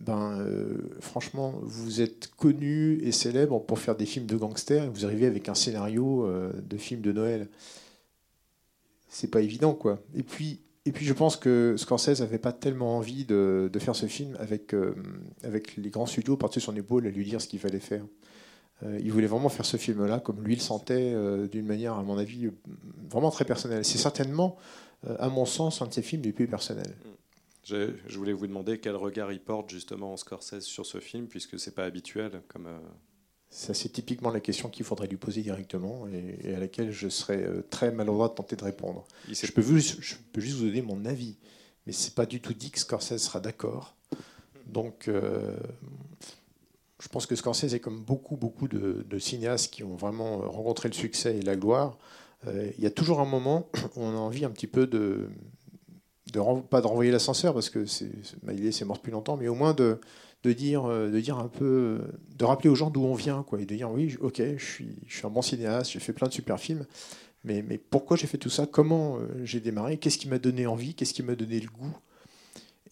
Ben 0.00 0.38
euh, 0.40 0.76
franchement, 1.00 1.54
vous 1.62 2.00
êtes 2.00 2.28
connu 2.36 3.00
et 3.02 3.12
célèbre 3.12 3.58
pour 3.60 3.78
faire 3.78 3.96
des 3.96 4.06
films 4.06 4.26
de 4.26 4.36
gangsters 4.36 4.84
et 4.84 4.88
vous 4.88 5.04
arrivez 5.04 5.26
avec 5.26 5.48
un 5.48 5.54
scénario 5.54 6.28
de 6.62 6.76
film 6.76 7.00
de 7.00 7.12
Noël. 7.12 7.48
C'est 9.08 9.30
pas 9.30 9.40
évident 9.40 9.74
quoi. 9.74 10.00
Et 10.14 10.22
puis 10.22 10.60
je 10.86 11.12
pense 11.12 11.36
que 11.36 11.76
Scorsese 11.78 12.20
n'avait 12.20 12.38
pas 12.38 12.52
tellement 12.52 12.96
envie 12.96 13.24
de, 13.24 13.70
faire 13.78 13.96
ce 13.96 14.06
film 14.06 14.36
avec, 14.38 14.74
les 15.76 15.90
grands 15.90 16.06
studios 16.06 16.36
partis 16.36 16.60
sur 16.60 16.72
son 16.72 16.76
épaule 16.76 17.06
à 17.06 17.10
lui 17.10 17.24
dire 17.24 17.40
ce 17.40 17.48
qu'il 17.48 17.58
fallait 17.58 17.80
faire. 17.80 18.04
Euh, 18.84 18.98
il 19.02 19.12
voulait 19.12 19.26
vraiment 19.26 19.48
faire 19.48 19.66
ce 19.66 19.76
film-là 19.76 20.20
comme 20.20 20.42
lui 20.42 20.54
le 20.54 20.60
sentait, 20.60 21.12
euh, 21.14 21.46
d'une 21.46 21.66
manière, 21.66 21.94
à 21.94 22.02
mon 22.02 22.18
avis, 22.18 22.50
vraiment 23.10 23.30
très 23.30 23.44
personnelle. 23.44 23.84
C'est 23.84 23.98
certainement, 23.98 24.56
euh, 25.06 25.16
à 25.18 25.28
mon 25.28 25.46
sens, 25.46 25.82
un 25.82 25.86
de 25.86 25.92
ses 25.92 26.02
films 26.02 26.22
les 26.22 26.32
plus 26.32 26.46
personnels. 26.46 26.94
Je, 27.64 27.92
voulais 28.10 28.34
vous 28.34 28.46
demander 28.46 28.78
quel 28.78 28.94
regard 28.94 29.32
il 29.32 29.40
porte 29.40 29.70
justement 29.70 30.16
Scorsese 30.18 30.60
sur 30.60 30.84
ce 30.84 31.00
film, 31.00 31.26
puisque 31.26 31.58
c'est 31.58 31.74
pas 31.74 31.84
habituel 31.84 32.42
comme. 32.48 32.68
Ça, 33.48 33.72
c'est 33.72 33.88
typiquement 33.88 34.30
la 34.30 34.40
question 34.40 34.68
qu'il 34.68 34.84
faudrait 34.84 35.06
lui 35.06 35.16
poser 35.16 35.40
directement 35.40 36.08
et, 36.08 36.54
à 36.54 36.58
laquelle 36.58 36.90
je 36.90 37.08
serais 37.08 37.48
très 37.70 37.92
maladroit 37.92 38.28
de 38.28 38.34
tenter 38.34 38.56
de 38.56 38.64
répondre. 38.64 39.06
Je 39.30 39.50
peux, 39.52 39.62
je 39.62 40.16
peux, 40.32 40.40
juste 40.40 40.56
vous 40.56 40.66
donner 40.66 40.82
mon 40.82 41.04
avis, 41.04 41.36
mais 41.86 41.92
c'est 41.92 42.14
pas 42.14 42.26
du 42.26 42.40
tout 42.40 42.52
dit 42.52 42.72
que 42.72 42.80
Scorsese 42.80 43.18
sera 43.18 43.38
d'accord. 43.38 43.96
Donc, 44.66 45.08
je 47.04 47.08
pense 47.10 47.26
que 47.26 47.36
Scorsese 47.36 47.74
est 47.74 47.80
comme 47.80 48.00
beaucoup, 48.00 48.36
beaucoup 48.36 48.66
de, 48.66 49.18
cinéastes 49.18 49.70
qui 49.70 49.84
ont 49.84 49.94
vraiment 49.94 50.38
rencontré 50.38 50.88
le 50.88 50.94
succès 50.94 51.36
et 51.36 51.42
la 51.42 51.54
gloire. 51.54 51.98
Euh, 52.46 52.70
il 52.78 52.82
y 52.82 52.86
a 52.86 52.90
toujours 52.90 53.20
un 53.20 53.26
moment 53.26 53.68
où 53.94 54.00
on 54.00 54.10
a 54.10 54.18
envie 54.18 54.46
un 54.46 54.50
petit 54.50 54.66
peu 54.66 54.86
de, 54.86 55.28
pas 56.70 56.80
de 56.80 56.86
renvoyer 56.86 57.10
l'ascenseur 57.10 57.52
parce 57.52 57.68
que 57.68 57.84
l'idée 58.48 58.72
c'est 58.72 58.86
mort 58.86 58.96
depuis 58.96 59.12
longtemps, 59.12 59.36
mais 59.36 59.48
au 59.48 59.54
moins 59.54 59.74
de, 59.74 60.00
de 60.44 60.52
dire, 60.54 60.86
euh, 60.86 61.10
de 61.10 61.20
dire 61.20 61.38
un 61.38 61.48
peu, 61.48 62.00
de 62.36 62.44
rappeler 62.46 62.70
aux 62.70 62.74
gens 62.74 62.88
d'où 62.88 63.04
on 63.04 63.14
vient, 63.14 63.42
quoi, 63.42 63.60
et 63.60 63.66
de 63.66 63.74
dire 63.74 63.90
oui, 63.90 64.16
ok, 64.22 64.42
je 64.56 64.64
suis, 64.64 64.96
je 65.06 65.18
suis 65.18 65.26
un 65.26 65.30
bon 65.30 65.42
cinéaste, 65.42 65.90
j'ai 65.90 66.00
fait 66.00 66.14
plein 66.14 66.28
de 66.28 66.32
super 66.32 66.58
films, 66.58 66.86
mais, 67.44 67.60
mais 67.60 67.76
pourquoi 67.76 68.16
j'ai 68.16 68.26
fait 68.26 68.38
tout 68.38 68.50
ça, 68.50 68.66
comment 68.66 69.18
euh, 69.18 69.26
j'ai 69.44 69.60
démarré, 69.60 69.98
qu'est-ce 69.98 70.16
qui 70.16 70.28
m'a 70.28 70.38
donné 70.38 70.66
envie, 70.66 70.94
qu'est-ce 70.94 71.12
qui 71.12 71.22
m'a 71.22 71.34
donné 71.34 71.60
le 71.60 71.68
goût? 71.68 71.94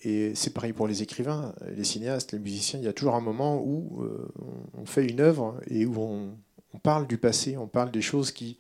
Et 0.04 0.34
c'est 0.34 0.52
pareil 0.52 0.72
pour 0.72 0.88
les 0.88 1.02
écrivains, 1.02 1.54
les 1.76 1.84
cinéastes, 1.84 2.32
les 2.32 2.40
musiciens. 2.40 2.78
Il 2.80 2.84
y 2.84 2.88
a 2.88 2.92
toujours 2.92 3.14
un 3.14 3.20
moment 3.20 3.62
où 3.62 4.02
euh, 4.02 4.28
on 4.74 4.84
fait 4.84 5.06
une 5.06 5.20
œuvre 5.20 5.60
et 5.68 5.86
où 5.86 6.00
on, 6.00 6.36
parle 6.82 7.06
du 7.06 7.18
passé, 7.18 7.56
on 7.56 7.68
parle 7.68 7.92
des 7.92 8.02
choses 8.02 8.32
qui, 8.32 8.58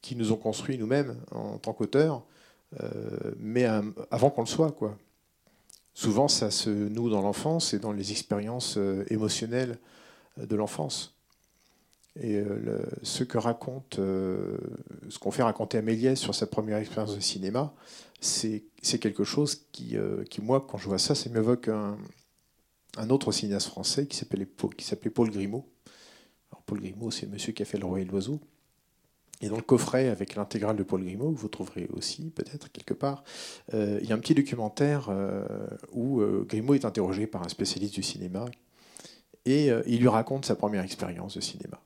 qui 0.00 0.16
nous 0.16 0.32
ont 0.32 0.36
construit 0.36 0.78
nous-mêmes 0.78 1.16
en 1.32 1.58
tant 1.58 1.74
qu'auteurs, 1.74 2.24
euh, 2.82 3.32
mais 3.38 3.66
avant 4.10 4.30
qu'on 4.30 4.42
le 4.42 4.46
soit. 4.46 4.72
Quoi. 4.72 4.96
souvent, 5.92 6.28
ça 6.28 6.50
se 6.50 6.70
noue 6.70 7.10
dans 7.10 7.20
l'enfance 7.20 7.74
et 7.74 7.78
dans 7.78 7.92
les 7.92 8.12
expériences 8.12 8.78
euh, 8.78 9.04
émotionnelles 9.10 9.78
de 10.38 10.56
l'enfance. 10.56 11.14
Et 12.20 12.42
ce 13.02 13.22
qu'on 15.18 15.30
fait 15.30 15.42
raconter 15.44 15.78
à 15.78 15.82
Méliès 15.82 16.18
sur 16.18 16.34
sa 16.34 16.46
première 16.46 16.78
expérience 16.78 17.14
de 17.14 17.20
cinéma, 17.20 17.72
c'est 18.20 18.98
quelque 19.00 19.24
chose 19.24 19.66
qui, 19.72 19.96
qui, 20.28 20.40
moi, 20.40 20.66
quand 20.68 20.78
je 20.78 20.86
vois 20.86 20.98
ça, 20.98 21.14
ça 21.14 21.30
m'évoque 21.30 21.68
un, 21.68 21.96
un, 22.96 23.10
autre 23.10 23.32
cinéaste 23.32 23.68
français 23.68 24.06
qui 24.06 24.16
s'appelait 24.16 24.46
Paul 24.46 25.30
Grimaud. 25.30 25.64
Alors, 26.50 26.62
Paul 26.62 26.80
Grimaud, 26.80 27.10
c'est 27.10 27.26
le 27.26 27.32
monsieur 27.32 27.52
qui 27.52 27.62
a 27.62 27.64
fait 27.64 27.78
Le 27.78 27.86
Roi 27.86 28.00
et 28.00 28.04
l'Oiseau. 28.04 28.40
Et 29.40 29.48
dans 29.48 29.56
le 29.56 29.62
coffret 29.62 30.08
avec 30.08 30.34
l'intégrale 30.34 30.76
de 30.76 30.82
Paul 30.82 31.02
Grimaud, 31.02 31.32
vous 31.32 31.48
trouverez 31.48 31.88
aussi 31.94 32.30
peut-être 32.30 32.70
quelque 32.70 32.92
part, 32.92 33.24
euh, 33.72 33.98
il 34.02 34.08
y 34.08 34.12
a 34.12 34.14
un 34.14 34.18
petit 34.18 34.34
documentaire 34.34 35.08
euh, 35.08 35.46
où 35.92 36.20
euh, 36.20 36.44
Grimaud 36.46 36.74
est 36.74 36.84
interrogé 36.84 37.26
par 37.26 37.42
un 37.42 37.48
spécialiste 37.48 37.94
du 37.94 38.02
cinéma 38.02 38.44
et 39.46 39.70
il 39.86 40.00
lui 40.00 40.08
raconte 40.08 40.44
sa 40.44 40.54
première 40.54 40.84
expérience 40.84 41.34
de 41.34 41.40
cinéma. 41.40 41.80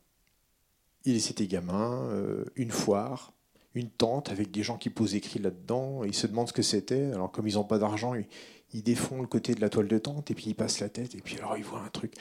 Il 1.04 1.16
était 1.16 1.46
gamin, 1.46 2.10
une 2.56 2.72
foire, 2.72 3.32
une 3.74 3.90
tente 3.90 4.30
avec 4.30 4.50
des 4.50 4.62
gens 4.62 4.76
qui 4.76 4.90
posent 4.90 5.14
écrit 5.14 5.40
là-dedans, 5.40 6.04
il 6.04 6.14
se 6.14 6.26
demande 6.26 6.48
ce 6.48 6.52
que 6.52 6.62
c'était. 6.62 7.12
Alors 7.12 7.30
comme 7.30 7.46
ils 7.48 7.54
n'ont 7.54 7.64
pas 7.64 7.78
d'argent, 7.78 8.14
ils, 8.14 8.26
ils, 8.72 8.82
défont 8.82 9.20
le 9.20 9.26
côté 9.26 9.54
de 9.54 9.60
la 9.60 9.68
toile 9.68 9.88
de 9.88 9.98
tente 9.98 10.30
et 10.30 10.34
puis 10.34 10.46
ils 10.46 10.54
passent 10.54 10.80
la 10.80 10.88
tête 10.88 11.14
et 11.14 11.20
puis 11.20 11.36
alors 11.38 11.56
ils 11.56 11.64
voient 11.64 11.82
un 11.82 11.90
truc. 11.90 12.14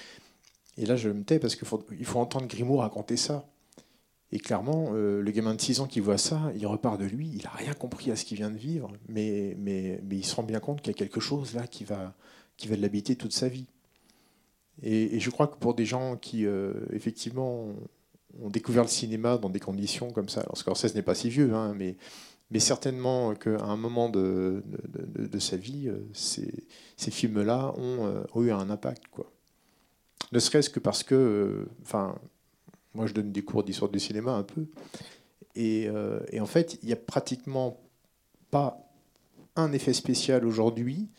Et 0.77 0.86
là 0.86 0.95
je 0.95 1.10
me 1.10 1.24
tais 1.24 1.39
parce 1.39 1.55
qu'il 1.55 1.67
faut, 1.67 2.19
entendre 2.19 2.48
Grimaud 2.48 2.77
raconter 2.77 3.17
ça. 3.17 3.48
Et 4.31 4.39
clairement, 4.39 4.89
euh, 4.93 5.22
le 5.22 5.29
gamin 5.29 5.53
de 5.53 5.62
6 5.62 5.81
ans 5.81 5.86
qui 5.86 6.00
voit 6.00 6.17
ça, 6.17 6.51
il 6.55 6.65
repart 6.65 7.00
de 7.00 7.05
lui, 7.05 7.29
il 7.36 7.43
n'a 7.43 7.51
rien 7.51 7.75
compris 7.75 8.10
à 8.10 8.15
ce 8.15 8.25
qu'il 8.25 8.38
vient 8.38 8.50
de 8.50 8.57
vivre, 8.57 8.91
mais, 9.07 9.55
il 10.10 10.25
se 10.25 10.36
rend 10.36 10.41
bien 10.41 10.60
compte 10.60 10.81
qu'il 10.81 10.91
y 10.91 10.95
a 10.95 10.98
quelque 10.98 11.19
chose 11.19 11.53
là 11.53 11.67
qui 11.67 11.83
va, 11.83 12.15
qui 12.57 12.67
l'habiter 12.67 13.15
toute 13.15 13.31
sa 13.31 13.48
vie. 13.48 13.67
Et, 14.81 15.19
je 15.19 15.29
crois 15.29 15.45
que 15.45 15.57
pour 15.57 15.75
des 15.75 15.86
gens 15.86 16.17
qui, 16.17 16.48
euh, 16.48 16.74
effectivement, 16.91 17.67
ont 18.42 18.50
découvert 18.50 18.84
le 18.84 18.90
cinéma 18.90 19.38
dans 19.38 19.50
des 19.50 19.60
conditions 19.60 20.12
comme 20.12 20.30
ça, 20.30 20.42
alors 20.42 20.58
Scorsese 20.58 20.96
n'est 20.96 21.02
pas 21.02 21.16
si 21.16 21.30
vieux, 21.30 21.54
hein, 21.54 21.75
mais, 21.78 21.96
certainement 22.60 23.34
qu'à 23.34 23.63
un 23.63 23.78
moment 23.78 24.10
de, 24.10 24.63
sa 25.40 25.58
vie, 25.58 25.88
euh, 25.88 25.98
ces, 26.13 27.12
films-là 27.12 27.74
ont, 27.78 28.24
ont, 28.34 28.44
eu 28.44 28.52
un 28.52 28.70
impact. 28.70 29.08
Quoi. 29.08 29.32
Ne 30.32 30.40
serait-ce 30.40 30.70
que 30.70 30.80
parce 30.80 31.04
que, 31.04 31.68
enfin, 31.82 32.16
moi, 32.94 33.08
je 33.08 33.13
donne 33.13 33.32
des 33.32 33.44
cours 33.44 33.63
d'histoire 33.63 33.92
du 33.92 34.00
cinéma 34.00 34.34
un 34.34 34.44
peu. 34.44 34.66
Euh, 35.58 36.20
et, 36.32 36.40
en 36.40 36.46
fait, 36.46 36.80
il 36.82 36.88
n'y 36.88 36.94
a 36.94 36.98
pratiquement 36.98 37.80
pas 38.52 38.80
un 39.56 39.72
effet 39.72 39.94
spécial 39.94 40.46
aujourd'hui 40.46 41.10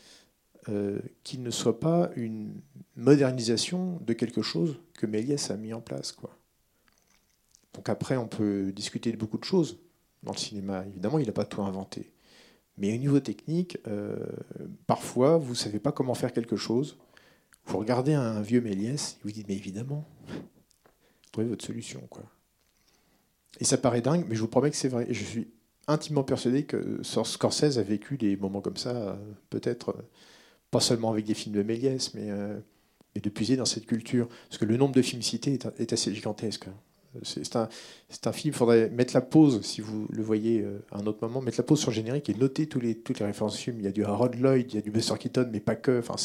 euh, 0.68 0.98
qui 1.22 1.38
ne 1.38 1.50
soit 1.50 1.78
pas 1.78 2.10
une 2.16 2.60
modernisation 2.96 4.00
de 4.00 4.12
quelque 4.12 4.42
chose 4.42 4.80
que 4.94 5.06
Méliès 5.06 5.50
a 5.50 5.56
mis 5.56 5.72
en 5.72 5.80
place. 5.80 6.12
Quoi. 6.12 6.36
Donc 7.74 7.88
après, 7.88 8.16
on 8.16 8.26
peut 8.26 8.72
discuter 8.72 9.12
de 9.12 9.16
beaucoup 9.16 9.38
de 9.38 9.44
choses 9.44 9.78
dans 10.22 10.32
le 10.32 10.38
cinéma. 10.38 10.84
Évidemment, 10.86 11.18
il 11.18 11.26
n'a 11.26 11.32
pas 11.32 11.44
tout 11.44 11.62
inventé. 11.62 12.12
Mais 12.76 12.94
au 12.94 12.98
niveau 12.98 13.20
technique, 13.20 13.78
euh, 13.86 14.16
parfois, 14.86 15.38
vous 15.38 15.50
ne 15.50 15.56
savez 15.56 15.78
pas 15.78 15.92
comment 15.92 16.14
faire 16.14 16.32
quelque 16.32 16.56
chose. 16.56 16.98
Vous 17.66 17.78
regardez 17.78 18.14
un 18.14 18.40
vieux 18.42 18.60
Méliès 18.60 19.18
vous 19.22 19.30
dites, 19.30 19.48
mais 19.48 19.54
évidemment, 19.54 20.06
trouver 21.32 21.46
votre 21.46 21.64
solution. 21.64 22.00
Quoi. 22.10 22.24
Et 23.60 23.64
ça 23.64 23.78
paraît 23.78 24.00
dingue, 24.00 24.24
mais 24.28 24.34
je 24.34 24.40
vous 24.40 24.48
promets 24.48 24.70
que 24.70 24.76
c'est 24.76 24.88
vrai. 24.88 25.06
Je 25.10 25.24
suis 25.24 25.48
intimement 25.86 26.24
persuadé 26.24 26.64
que 26.64 27.00
Scorsese 27.02 27.78
a 27.78 27.82
vécu 27.82 28.16
des 28.16 28.36
moments 28.36 28.60
comme 28.60 28.76
ça, 28.76 29.18
peut-être 29.50 29.90
euh, 29.90 30.02
pas 30.70 30.80
seulement 30.80 31.10
avec 31.10 31.24
des 31.24 31.34
films 31.34 31.54
de 31.54 31.62
Méliès, 31.62 32.14
mais, 32.14 32.30
euh, 32.30 32.58
mais 33.14 33.20
de 33.20 33.30
puiser 33.30 33.56
dans 33.56 33.64
cette 33.64 33.86
culture. 33.86 34.28
Parce 34.48 34.58
que 34.58 34.64
le 34.64 34.76
nombre 34.76 34.94
de 34.94 35.02
films 35.02 35.22
cités 35.22 35.58
est, 35.78 35.92
assez 35.92 36.12
gigantesque. 36.12 36.66
C'est 37.22 37.56
un, 37.56 37.68
film, 38.32 38.52
il 38.52 38.56
faudrait 38.56 38.90
mettre 38.90 39.14
la 39.14 39.20
pause, 39.20 39.60
si 39.62 39.80
vous 39.80 40.06
le 40.10 40.22
voyez 40.22 40.64
à 40.90 40.98
un 40.98 41.06
autre 41.06 41.18
moment, 41.22 41.40
mettre 41.40 41.58
la 41.58 41.64
pause 41.64 41.80
sur 41.80 41.90
le 41.90 41.94
générique 41.94 42.28
et 42.28 42.34
noter 42.34 42.68
les, 42.80 42.96
toutes 42.96 43.20
les 43.20 43.26
références 43.26 43.56
films. 43.56 43.78
Il 43.78 43.84
y 43.84 43.88
a 43.88 43.92
du 43.92 44.04
Harold 44.04 44.38
Lloyd, 44.40 44.72
il 44.72 44.74
y 44.74 44.78
a 44.78 44.82
du 44.82 44.90
Buster 44.90 45.14
Keaton, 45.18 45.48
mais 45.52 45.60
pas 45.60 45.76
que. 45.76 45.98
Enfin, 45.98 46.16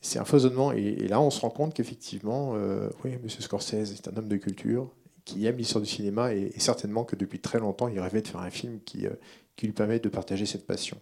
c'est 0.00 0.18
un 0.18 0.24
foisonnement. 0.24 0.72
Et, 0.72 1.08
là, 1.08 1.20
on 1.20 1.30
se 1.30 1.40
rend 1.40 1.50
compte 1.50 1.74
qu'effectivement, 1.74 2.54
euh, 2.54 2.88
oui, 3.04 3.12
M. 3.12 3.28
Scorsese 3.28 3.92
est 3.92 4.08
un 4.08 4.16
homme 4.16 4.28
de 4.28 4.36
culture 4.36 4.90
qui 5.24 5.44
aime 5.46 5.56
l'histoire 5.56 5.82
du 5.82 5.90
cinéma 5.90 6.32
et, 6.32 6.52
certainement 6.58 7.04
que 7.04 7.16
depuis 7.16 7.40
très 7.40 7.58
longtemps, 7.58 7.88
il 7.88 7.98
rêvait 7.98 8.22
de 8.22 8.28
faire 8.28 8.40
un 8.40 8.50
film 8.50 8.80
qui, 8.84 9.06
euh, 9.06 9.10
qui 9.56 9.66
lui 9.66 9.72
permet 9.72 9.98
de 9.98 10.08
partager 10.08 10.46
cette 10.46 10.66
passion. 10.66 10.98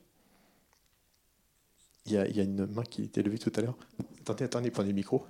Il 2.07 2.13
y, 2.13 2.19
a, 2.19 2.27
il 2.27 2.37
y, 2.37 2.41
a, 2.41 2.43
une 2.43 2.67
main 2.67 2.83
qui 2.83 3.03
était 3.03 3.23
levée 3.23 3.39
tout 3.39 3.53
à 3.57 3.63
l'heure. 3.63 3.77
Attendez, 4.21 4.45
attendez, 4.45 4.71
prenez 4.71 4.89
le 4.89 4.95
micro. 4.95 5.25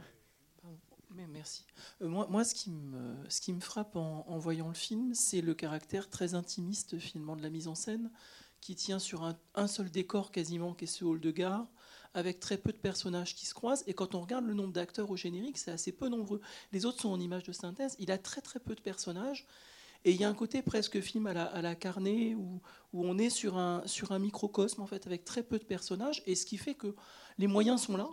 Euh, 2.03 2.09
moi, 2.09 2.45
ce, 2.45 2.55
qui 2.55 2.71
me, 2.71 3.61
frappe 3.61 3.97
en, 3.97 4.39
voyant 4.39 4.69
le 4.69 4.75
film, 4.75 5.15
c'est 5.15 5.41
le 5.41 5.55
caractère 5.55 6.09
très 6.11 6.35
intimiste 6.35 6.99
finalement 6.99 7.37
de 7.37 7.43
la 7.43 7.51
mise 7.51 7.69
en 7.69 7.75
scène, 7.75 8.11
qui 8.61 8.75
tient 8.75 8.99
sur 8.99 9.25
un, 9.55 9.67
seul 9.67 9.91
décor 9.91 10.31
quasiment, 10.31 10.75
qui 10.75 10.85
est 10.85 10.89
ce 10.89 11.05
hall 11.05 11.21
de 11.21 11.31
gare, 11.31 11.67
avec 12.15 12.41
très 12.41 12.59
peu 12.59 12.73
de 12.73 12.79
personnages 12.79 13.35
qui 13.35 13.47
se 13.47 13.55
croisent. 13.55 13.85
Et 13.87 13.95
quand 13.95 14.15
on 14.15 14.21
regarde 14.21 14.47
le 14.47 14.55
nombre 14.55 14.73
d'acteurs 14.73 15.11
au 15.11 15.17
générique, 15.17 15.59
c'est 15.59 15.71
assez 15.71 15.93
peu 15.93 16.09
nombreux. 16.09 16.41
Les 16.73 16.87
autres 16.87 17.01
sont 17.01 17.11
en 17.11 17.21
image 17.21 17.43
de 17.43 17.53
synthèse. 17.53 17.97
Il 17.99 18.11
a 18.11 18.19
très 18.19 18.41
très 18.41 18.61
peu 18.61 18.75
de 18.75 18.81
personnages. 18.81 19.47
Et 20.07 20.11
il 20.11 20.21
y 20.21 20.25
a 20.25 20.29
un 20.29 20.35
côté 20.35 20.61
presque 20.61 21.01
film 21.01 21.27
à 21.27 21.33
la, 21.33 21.47
à 21.47 21.75
carnet 21.75 22.35
où, 22.35 22.61
on 22.93 23.19
est 23.19 23.31
sur 23.31 23.57
un, 23.57 23.83
microcosme 24.19 24.83
en 24.83 24.87
fait, 24.87 25.07
avec 25.07 25.25
très 25.25 25.43
peu 25.43 25.59
de 25.59 25.65
personnages. 25.65 26.23
Et 26.27 26.35
ce 26.35 26.47
qui 26.47 26.59
fait 26.59 26.75
que 26.75 26.95
les 27.39 27.47
moyens 27.47 27.83
sont 27.83 27.97
là, 27.97 28.09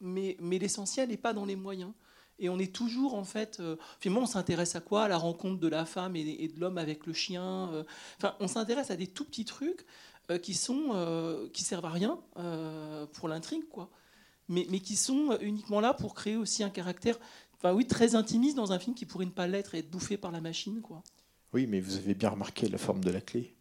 mais 0.00 0.36
l'essentiel 0.40 1.08
n'est 1.08 1.16
pas 1.16 1.32
dans 1.32 1.44
les 1.44 1.56
moyens. 1.56 1.92
Et 2.38 2.48
on 2.48 2.58
est 2.58 2.74
toujours, 2.74 3.14
en 3.14 3.24
fait, 3.24 3.58
euh, 3.60 3.76
finalement, 4.00 4.22
on 4.22 4.26
s'intéresse 4.26 4.74
à 4.74 4.80
quoi? 4.80 5.04
À 5.04 5.08
la 5.08 5.18
rencontre 5.18 5.60
de 5.60 5.68
la 5.68 5.84
femme 5.84 6.16
et, 6.16 6.48
de 6.48 6.60
l'homme 6.60 6.78
avec 6.78 7.06
le 7.06 7.12
chien. 7.12 7.70
Euh, 7.72 7.84
enfin, 8.18 8.34
on 8.40 8.48
s'intéresse 8.48 8.90
à 8.90 8.96
des 8.96 9.06
tout 9.06 9.24
petits 9.24 9.44
trucs 9.44 9.86
euh, 10.30 10.38
qui 10.38 10.54
sont 10.54 10.90
euh, 10.94 11.48
qui 11.52 11.62
servent 11.62 11.86
à 11.86 11.90
rien 11.90 12.18
pour 13.12 13.28
l'intrigue, 13.28 13.68
quoi. 13.68 13.90
Mais, 14.48 14.66
mais, 14.70 14.80
qui 14.80 14.96
sont 14.96 15.38
uniquement 15.40 15.80
là 15.80 15.94
pour 15.94 16.14
créer 16.14 16.36
aussi 16.36 16.62
un 16.62 16.68
caractère, 16.68 17.18
enfin 17.56 17.72
oui, 17.72 17.86
très 17.86 18.14
intimiste 18.14 18.56
dans 18.56 18.72
un 18.72 18.78
film 18.78 18.94
qui 18.94 19.06
pourrait 19.06 19.24
ne 19.24 19.30
pas 19.30 19.46
l'être 19.46 19.74
et 19.74 19.78
être 19.78 19.90
bouffé 19.90 20.18
par 20.18 20.32
la 20.32 20.42
machine, 20.42 20.82
quoi. 20.82 21.02
Oui, 21.54 21.66
mais 21.66 21.80
vous 21.80 21.96
avez 21.96 22.14
bien 22.14 22.30
remarqué 22.30 22.68
la 22.68 22.78
forme 22.78 23.02
de 23.02 23.10
la 23.10 23.20
clé. 23.20 23.54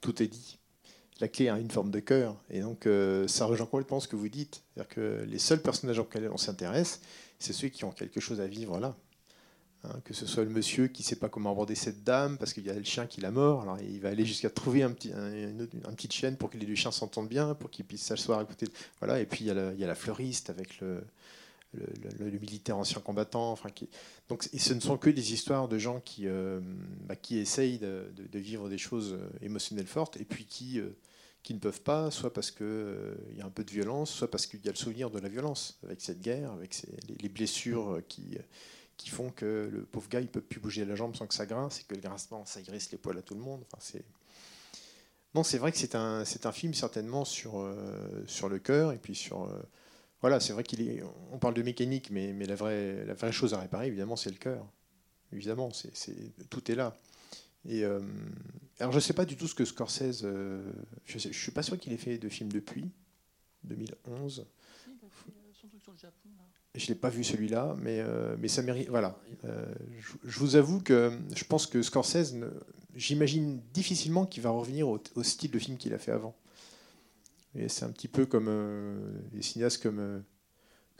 Tout 0.00 0.22
est 0.22 0.26
dit. 0.26 0.59
La 1.20 1.28
clé 1.28 1.48
a 1.48 1.58
une 1.58 1.70
forme 1.70 1.90
de 1.90 2.00
cœur, 2.00 2.36
et 2.48 2.60
donc 2.60 2.88
ça 3.26 3.44
rejoint 3.44 3.66
complètement 3.66 4.00
ce 4.00 4.08
que 4.08 4.16
vous 4.16 4.28
dites. 4.30 4.62
C'est-à-dire 4.74 4.94
que 4.94 5.24
les 5.28 5.38
seuls 5.38 5.60
personnages 5.60 5.98
auxquels 5.98 6.30
on 6.32 6.38
s'intéresse, 6.38 7.02
c'est 7.38 7.52
ceux 7.52 7.68
qui 7.68 7.84
ont 7.84 7.90
quelque 7.90 8.20
chose 8.20 8.40
à 8.40 8.46
vivre 8.46 8.78
là. 8.80 8.96
Hein, 9.82 9.98
que 10.04 10.12
ce 10.12 10.26
soit 10.26 10.44
le 10.44 10.50
monsieur 10.50 10.88
qui 10.88 11.02
ne 11.02 11.06
sait 11.06 11.16
pas 11.16 11.30
comment 11.30 11.52
aborder 11.52 11.74
cette 11.74 12.04
dame 12.04 12.36
parce 12.36 12.52
qu'il 12.52 12.66
y 12.66 12.70
a 12.70 12.74
le 12.74 12.84
chien 12.84 13.06
qui 13.06 13.22
l'a 13.22 13.30
mort. 13.30 13.62
Alors 13.62 13.78
il 13.80 13.98
va 14.00 14.10
aller 14.10 14.26
jusqu'à 14.26 14.50
trouver 14.50 14.82
un 14.82 14.90
petit, 14.90 15.10
un, 15.10 16.34
pour 16.34 16.50
que 16.50 16.58
les 16.58 16.66
deux 16.66 16.74
chiens 16.74 16.90
s'entendent 16.90 17.28
bien, 17.28 17.54
pour 17.54 17.70
qu'ils 17.70 17.86
puissent 17.86 18.02
s'asseoir 18.02 18.40
à 18.40 18.44
côté. 18.44 18.66
Voilà. 18.98 19.20
Et 19.20 19.26
puis 19.26 19.44
il 19.44 19.46
y, 19.46 19.50
a 19.50 19.54
la, 19.54 19.72
il 19.72 19.94
fleuriste 19.94 20.50
avec 20.50 20.80
le, 20.80 21.02
militaire 22.18 22.76
ancien 22.76 23.00
combattant. 23.00 23.52
Enfin, 23.52 23.70
qui... 23.70 23.88
Donc 24.28 24.42
ce 24.42 24.74
ne 24.74 24.80
sont 24.80 24.98
que 24.98 25.08
des 25.08 25.32
histoires 25.32 25.66
de 25.66 25.78
gens 25.78 26.00
qui, 26.00 26.26
euh, 26.26 26.60
bah, 27.06 27.16
qui 27.16 27.38
essayent 27.38 27.78
de, 27.78 28.12
vivre 28.34 28.68
des 28.68 28.78
choses 28.78 29.14
euh, 29.14 29.30
émotionnelles 29.40 29.86
fortes 29.86 30.18
et 30.18 30.24
puis 30.24 30.44
qui, 30.44 30.78
euh, 30.78 30.90
qui 31.42 31.54
ne 31.54 31.58
peuvent 31.58 31.82
pas, 31.82 32.10
soit 32.10 32.32
parce 32.32 32.50
qu'il 32.50 32.66
euh, 32.66 33.14
y 33.36 33.40
a 33.40 33.46
un 33.46 33.50
peu 33.50 33.64
de 33.64 33.70
violence, 33.70 34.10
soit 34.10 34.30
parce 34.30 34.46
qu'il 34.46 34.60
y 34.64 34.68
a 34.68 34.72
le 34.72 34.76
souvenir 34.76 35.10
de 35.10 35.18
la 35.18 35.28
violence 35.28 35.78
avec 35.84 36.00
cette 36.00 36.20
guerre, 36.20 36.52
avec 36.52 36.82
les, 37.08 37.14
les, 37.14 37.28
blessures 37.28 38.02
qui 38.08 38.36
qui 39.00 39.08
font 39.08 39.30
que 39.30 39.70
le 39.72 39.86
pauvre 39.86 40.10
gars, 40.10 40.20
il 40.20 40.28
peut 40.28 40.42
plus 40.42 40.60
bouger 40.60 40.84
la 40.84 40.94
jambe 40.94 41.16
sans 41.16 41.26
que 41.26 41.32
ça 41.32 41.46
grince, 41.46 41.80
et 41.80 41.84
que 41.84 41.94
le 41.94 42.02
grincement, 42.02 42.44
ça 42.44 42.60
irrisse 42.60 42.92
les 42.92 42.98
poils 42.98 43.16
à 43.16 43.22
tout 43.22 43.34
le 43.34 43.40
monde. 43.40 43.62
Enfin, 43.66 43.78
c'est... 43.80 44.04
Non, 45.34 45.42
c'est 45.42 45.56
vrai 45.56 45.72
que 45.72 45.78
c'est 45.78 45.94
un, 45.94 46.26
c'est 46.26 46.44
un 46.44 46.52
film 46.52 46.74
certainement 46.74 47.24
sur, 47.24 47.60
euh, 47.60 48.22
sur 48.26 48.50
le 48.50 48.58
cœur, 48.58 48.92
et 48.92 48.98
puis 48.98 49.14
sur... 49.14 49.44
Euh, 49.44 49.58
voilà, 50.20 50.38
c'est 50.38 50.52
vrai 50.52 50.64
qu'il 50.64 50.86
est... 50.86 51.02
On 51.32 51.38
parle 51.38 51.54
de 51.54 51.62
mécanique, 51.62 52.10
mais, 52.10 52.34
mais 52.34 52.44
la, 52.44 52.56
vraie, 52.56 53.06
la 53.06 53.14
vraie 53.14 53.32
chose 53.32 53.54
à 53.54 53.58
réparer, 53.58 53.86
évidemment, 53.86 54.16
c'est 54.16 54.30
le 54.30 54.36
cœur. 54.36 54.66
Évidemment, 55.32 55.70
c'est, 55.72 55.96
c'est, 55.96 56.34
tout 56.50 56.70
est 56.70 56.74
là. 56.74 56.94
Et, 57.66 57.84
euh, 57.84 58.00
alors, 58.80 58.92
je 58.92 58.96
ne 58.96 59.00
sais 59.00 59.12
pas 59.12 59.24
du 59.24 59.36
tout 59.36 59.46
ce 59.46 59.54
que 59.54 59.64
Scorsese... 59.64 60.22
je 60.22 61.28
ne 61.28 61.32
suis 61.32 61.52
pas 61.52 61.62
sûr 61.62 61.78
qu'il 61.78 61.92
ait 61.92 61.98
fait 61.98 62.18
de 62.18 62.28
film 62.28 62.50
depuis 62.50 62.90
2011. 63.64 64.46
son 65.52 65.68
truc 65.68 65.82
sur 65.82 65.92
le 65.92 65.98
Japon, 65.98 66.28
là. 66.36 66.44
Je 66.74 66.86
l'ai 66.86 66.94
pas 66.94 67.08
vu 67.08 67.24
celui-là, 67.24 67.76
mais, 67.78 67.98
euh, 67.98 68.36
mais 68.38 68.46
ça 68.46 68.62
mérite. 68.62 68.88
Voilà. 68.88 69.18
Euh, 69.44 69.66
je, 69.98 70.12
je, 70.24 70.38
vous 70.38 70.54
avoue 70.54 70.80
que 70.80 71.12
je 71.34 71.42
pense 71.44 71.66
que 71.66 71.82
Scorsese, 71.82 72.36
j'imagine 72.94 73.60
difficilement 73.72 74.24
qu'il 74.24 74.42
va 74.44 74.50
revenir 74.50 74.88
au, 74.88 75.00
au, 75.16 75.22
style 75.24 75.50
de 75.50 75.58
film 75.58 75.76
qu'il 75.76 75.92
a 75.94 75.98
fait 75.98 76.12
avant. 76.12 76.36
Et 77.56 77.68
c'est 77.68 77.84
un 77.84 77.90
petit 77.90 78.06
peu 78.06 78.24
comme 78.24 78.46
euh, 78.48 79.18
des 79.32 79.42
cinéastes 79.42 79.82
comme, 79.82 80.22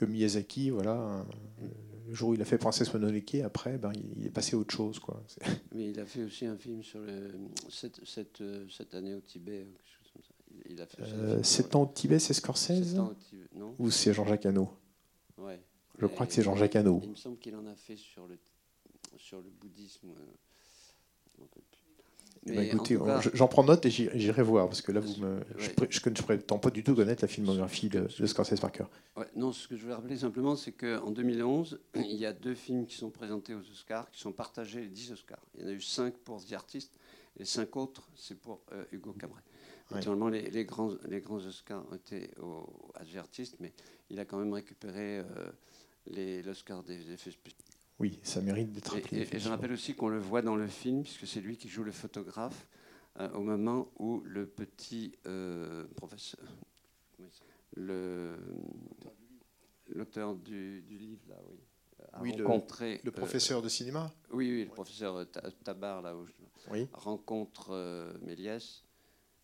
euh, 0.00 0.06
comme 0.06 0.10
Miyazaki, 0.10 0.70
voilà. 0.70 0.92
Hein. 0.92 1.26
le 2.08 2.14
jour 2.14 2.30
où 2.30 2.34
il 2.34 2.42
a 2.42 2.44
fait 2.44 2.58
Princesse 2.58 2.92
Mononoke, 2.92 3.36
après, 3.36 3.78
ben, 3.78 3.92
il, 4.16 4.26
est 4.26 4.30
passé 4.30 4.56
à 4.56 4.58
autre 4.58 4.74
chose, 4.74 4.98
quoi. 4.98 5.22
Mais 5.74 5.90
il 5.90 6.00
a 6.00 6.06
fait 6.06 6.24
aussi 6.24 6.46
un 6.46 6.56
film 6.56 6.82
sur 6.82 7.00
le, 7.00 7.32
cette, 7.68 8.00
cette, 8.04 8.42
cette 8.70 8.94
année 8.94 9.14
au 9.14 9.20
Tibet, 9.20 9.66
il 10.68 10.80
a 10.80 10.86
fait 10.86 11.02
Euh, 11.02 11.42
7 11.42 11.74
ans 11.76 11.82
au 11.82 11.86
Tibet, 11.86 12.18
c'est 12.18 12.34
Scorsese 12.34 12.90
Sept 12.90 12.98
ans 12.98 13.08
au 13.08 13.14
Tibet, 13.14 13.48
non 13.54 13.74
Ou 13.78 13.90
c'est 13.90 14.12
Jean-Jacques 14.12 14.46
Hano 14.46 14.70
Ouais. 15.38 15.60
Je 15.98 16.06
crois 16.06 16.26
que 16.26 16.32
c'est 16.32 16.42
Jean-Jacques 16.42 16.76
Hano. 16.76 17.00
Il 17.02 17.10
me 17.10 17.14
semble 17.14 17.38
qu'il 17.38 17.54
en 17.56 17.66
a 17.66 17.74
fait 17.74 17.96
sur 17.96 18.26
le, 18.26 18.38
sur 19.16 19.40
le 19.40 19.50
bouddhisme. 19.50 20.08
Eh 22.46 22.52
ben, 22.52 23.20
je- 23.20 23.30
j'en 23.34 23.48
prends 23.48 23.64
note 23.64 23.84
et 23.84 23.90
j'irai 23.90 24.42
voir 24.42 24.66
parce 24.66 24.80
que 24.80 24.92
là, 24.92 25.00
vous 25.00 25.14
me, 25.16 25.40
je 25.58 25.68
Ouais. 25.68 25.74
pré- 25.74 25.88
je 25.90 26.08
ne 26.08 26.14
prétends 26.14 26.58
pas 26.58 26.70
du 26.70 26.82
tout 26.82 26.94
connaître 26.94 27.22
la 27.22 27.28
filmographie 27.28 27.90
de, 27.90 28.08
de 28.18 28.26
Scorsese 28.26 28.58
par 28.60 28.72
cœur. 28.72 28.88
Ouais, 29.16 29.26
non, 29.36 29.52
ce 29.52 29.68
que 29.68 29.76
je 29.76 29.82
voulais 29.82 29.94
rappeler 29.94 30.16
simplement, 30.16 30.56
c'est 30.56 30.72
qu'en 30.72 31.10
2011, 31.10 31.78
il 31.96 32.16
y 32.16 32.24
a 32.24 32.32
deux 32.32 32.54
films 32.54 32.86
qui 32.86 32.96
sont 32.96 33.10
présentés 33.10 33.54
aux 33.54 33.60
Oscars, 33.70 34.10
qui 34.10 34.20
sont 34.20 34.32
partagés 34.32 34.80
les 34.80 34.88
10 34.88 35.12
Oscars. 35.12 35.44
Il 35.54 35.60
y 35.62 35.64
en 35.64 35.68
a 35.68 35.72
eu 35.72 35.82
5 35.82 36.14
pour 36.14 36.42
The 36.42 36.54
Artist, 36.54 36.92
et 37.38 37.44
5 37.44 37.76
autres, 37.76 38.08
c'est 38.16 38.38
pour 38.38 38.62
euh, 38.72 38.84
Hugo 38.92 39.12
Cabret. 39.12 39.42
Ouais. 39.90 39.96
Naturellement, 39.96 40.28
les, 40.28 40.48
les 40.50 40.64
grands, 40.64 40.94
les 41.08 41.20
grands 41.20 41.36
Oscars 41.44 41.84
ont 41.90 41.94
été 41.94 42.30
au, 42.40 42.66
à 42.94 43.04
The 43.04 43.16
Artist, 43.18 43.56
mais 43.60 43.72
il 44.08 44.18
a 44.18 44.24
quand 44.24 44.38
même 44.38 44.52
récupéré 44.54 45.18
euh, 45.18 46.42
l'Oscar 46.42 46.82
des 46.84 47.10
effets 47.12 47.32
spéciaux. 47.32 47.58
Oui, 48.00 48.18
ça 48.22 48.40
mérite 48.40 48.72
d'être 48.72 48.94
rappelé. 48.94 49.18
Et, 49.30 49.36
et 49.36 49.38
je 49.38 49.48
rappelle 49.48 49.72
aussi 49.72 49.94
qu'on 49.94 50.08
le 50.08 50.18
voit 50.18 50.42
dans 50.42 50.56
le 50.56 50.66
film, 50.66 51.02
puisque 51.02 51.26
c'est 51.26 51.40
lui 51.40 51.56
qui 51.58 51.68
joue 51.68 51.84
le 51.84 51.92
photographe, 51.92 52.66
euh, 53.18 53.30
au 53.32 53.42
moment 53.42 53.92
où 53.98 54.22
le 54.24 54.46
petit 54.46 55.12
euh, 55.26 55.86
professeur, 55.96 56.40
le 57.76 58.36
l'auteur 59.92 60.36
du, 60.36 60.82
du 60.82 60.96
livre 60.98 61.22
là, 61.28 61.36
oui, 61.48 61.58
a 62.12 62.22
Oui, 62.22 62.32
le- 62.36 62.44
rencontré 62.46 63.00
Le 63.04 63.10
euh, 63.10 63.14
professeur 63.14 63.60
de 63.60 63.68
cinéma 63.68 64.12
oui, 64.32 64.50
oui, 64.50 64.64
le 64.64 64.70
professeur 64.70 65.16
euh, 65.16 65.24
Ta- 65.24 65.50
Tabar 65.64 66.00
là 66.02 66.16
où 66.16 66.24
je- 66.26 66.32
Oui. 66.70 66.88
rencontre 66.92 67.70
euh, 67.72 68.12
Méliès. 68.22 68.84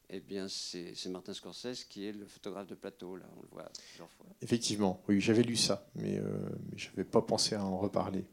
Eh 0.09 0.21
bien, 0.21 0.47
c'est 0.47 0.95
c'est 0.95 1.09
Martin 1.09 1.35
Scorsese 1.35 1.85
qui 1.85 2.07
est 2.07 2.13
le 2.13 2.27
photographe 2.27 2.69
de 2.69 2.77
plateau. 2.77 3.17
Là, 3.17 3.27
on 3.37 3.43
le 3.43 3.49
voit 3.49 3.69
plusieurs 3.89 4.11
fois. 4.13 4.27
Effectivement, 4.41 5.03
oui, 5.09 5.21
j'avais 5.21 5.43
lu 5.43 5.57
ça, 5.57 5.85
mais, 5.97 6.19
euh, 6.21 6.39
mais 6.71 6.79
je 6.79 6.91
n'avais 6.91 7.03
pas 7.05 7.23
pensé 7.23 7.57
à 7.57 7.65
en 7.65 7.77
reparler. 7.77 8.25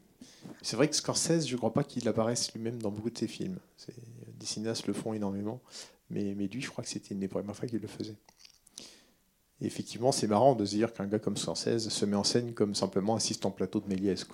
C'est 0.62 0.76
vrai 0.76 0.88
que 0.88 0.96
Scorsese, 0.96 1.46
je 1.46 1.52
ne 1.52 1.58
crois 1.58 1.72
pas 1.72 1.84
qu'il 1.84 2.06
apparaisse 2.08 2.52
lui-même 2.52 2.80
dans 2.80 2.90
beaucoup 2.90 3.10
de 3.10 3.18
ses 3.18 3.28
films. 3.28 3.58
Des 4.38 4.46
cinéastes 4.46 4.86
le 4.86 4.92
font 4.92 5.12
énormément, 5.12 5.60
mais, 6.10 6.34
lui, 6.34 6.60
je 6.60 6.68
crois 6.68 6.84
que 6.84 6.90
c'était 6.90 7.14
une 7.14 7.20
des 7.20 7.28
premières 7.28 7.56
fois 7.56 7.68
qu'il 7.68 7.80
le 7.80 7.88
faisait. 7.88 8.16
Effectivement, 9.60 10.12
c'est 10.12 10.26
marrant 10.26 10.54
de 10.54 10.64
se 10.64 10.74
dire 10.74 10.92
qu'un 10.92 11.06
gars 11.06 11.18
comme 11.18 11.36
Scorsese 11.36 11.88
se 11.88 12.04
met 12.04 12.16
en 12.16 12.24
scène 12.24 12.54
comme 12.54 12.74
simplement 12.74 13.14
assistant 13.14 13.50
plateau 13.50 13.80
de 13.80 13.88
Méliès. 13.88 14.26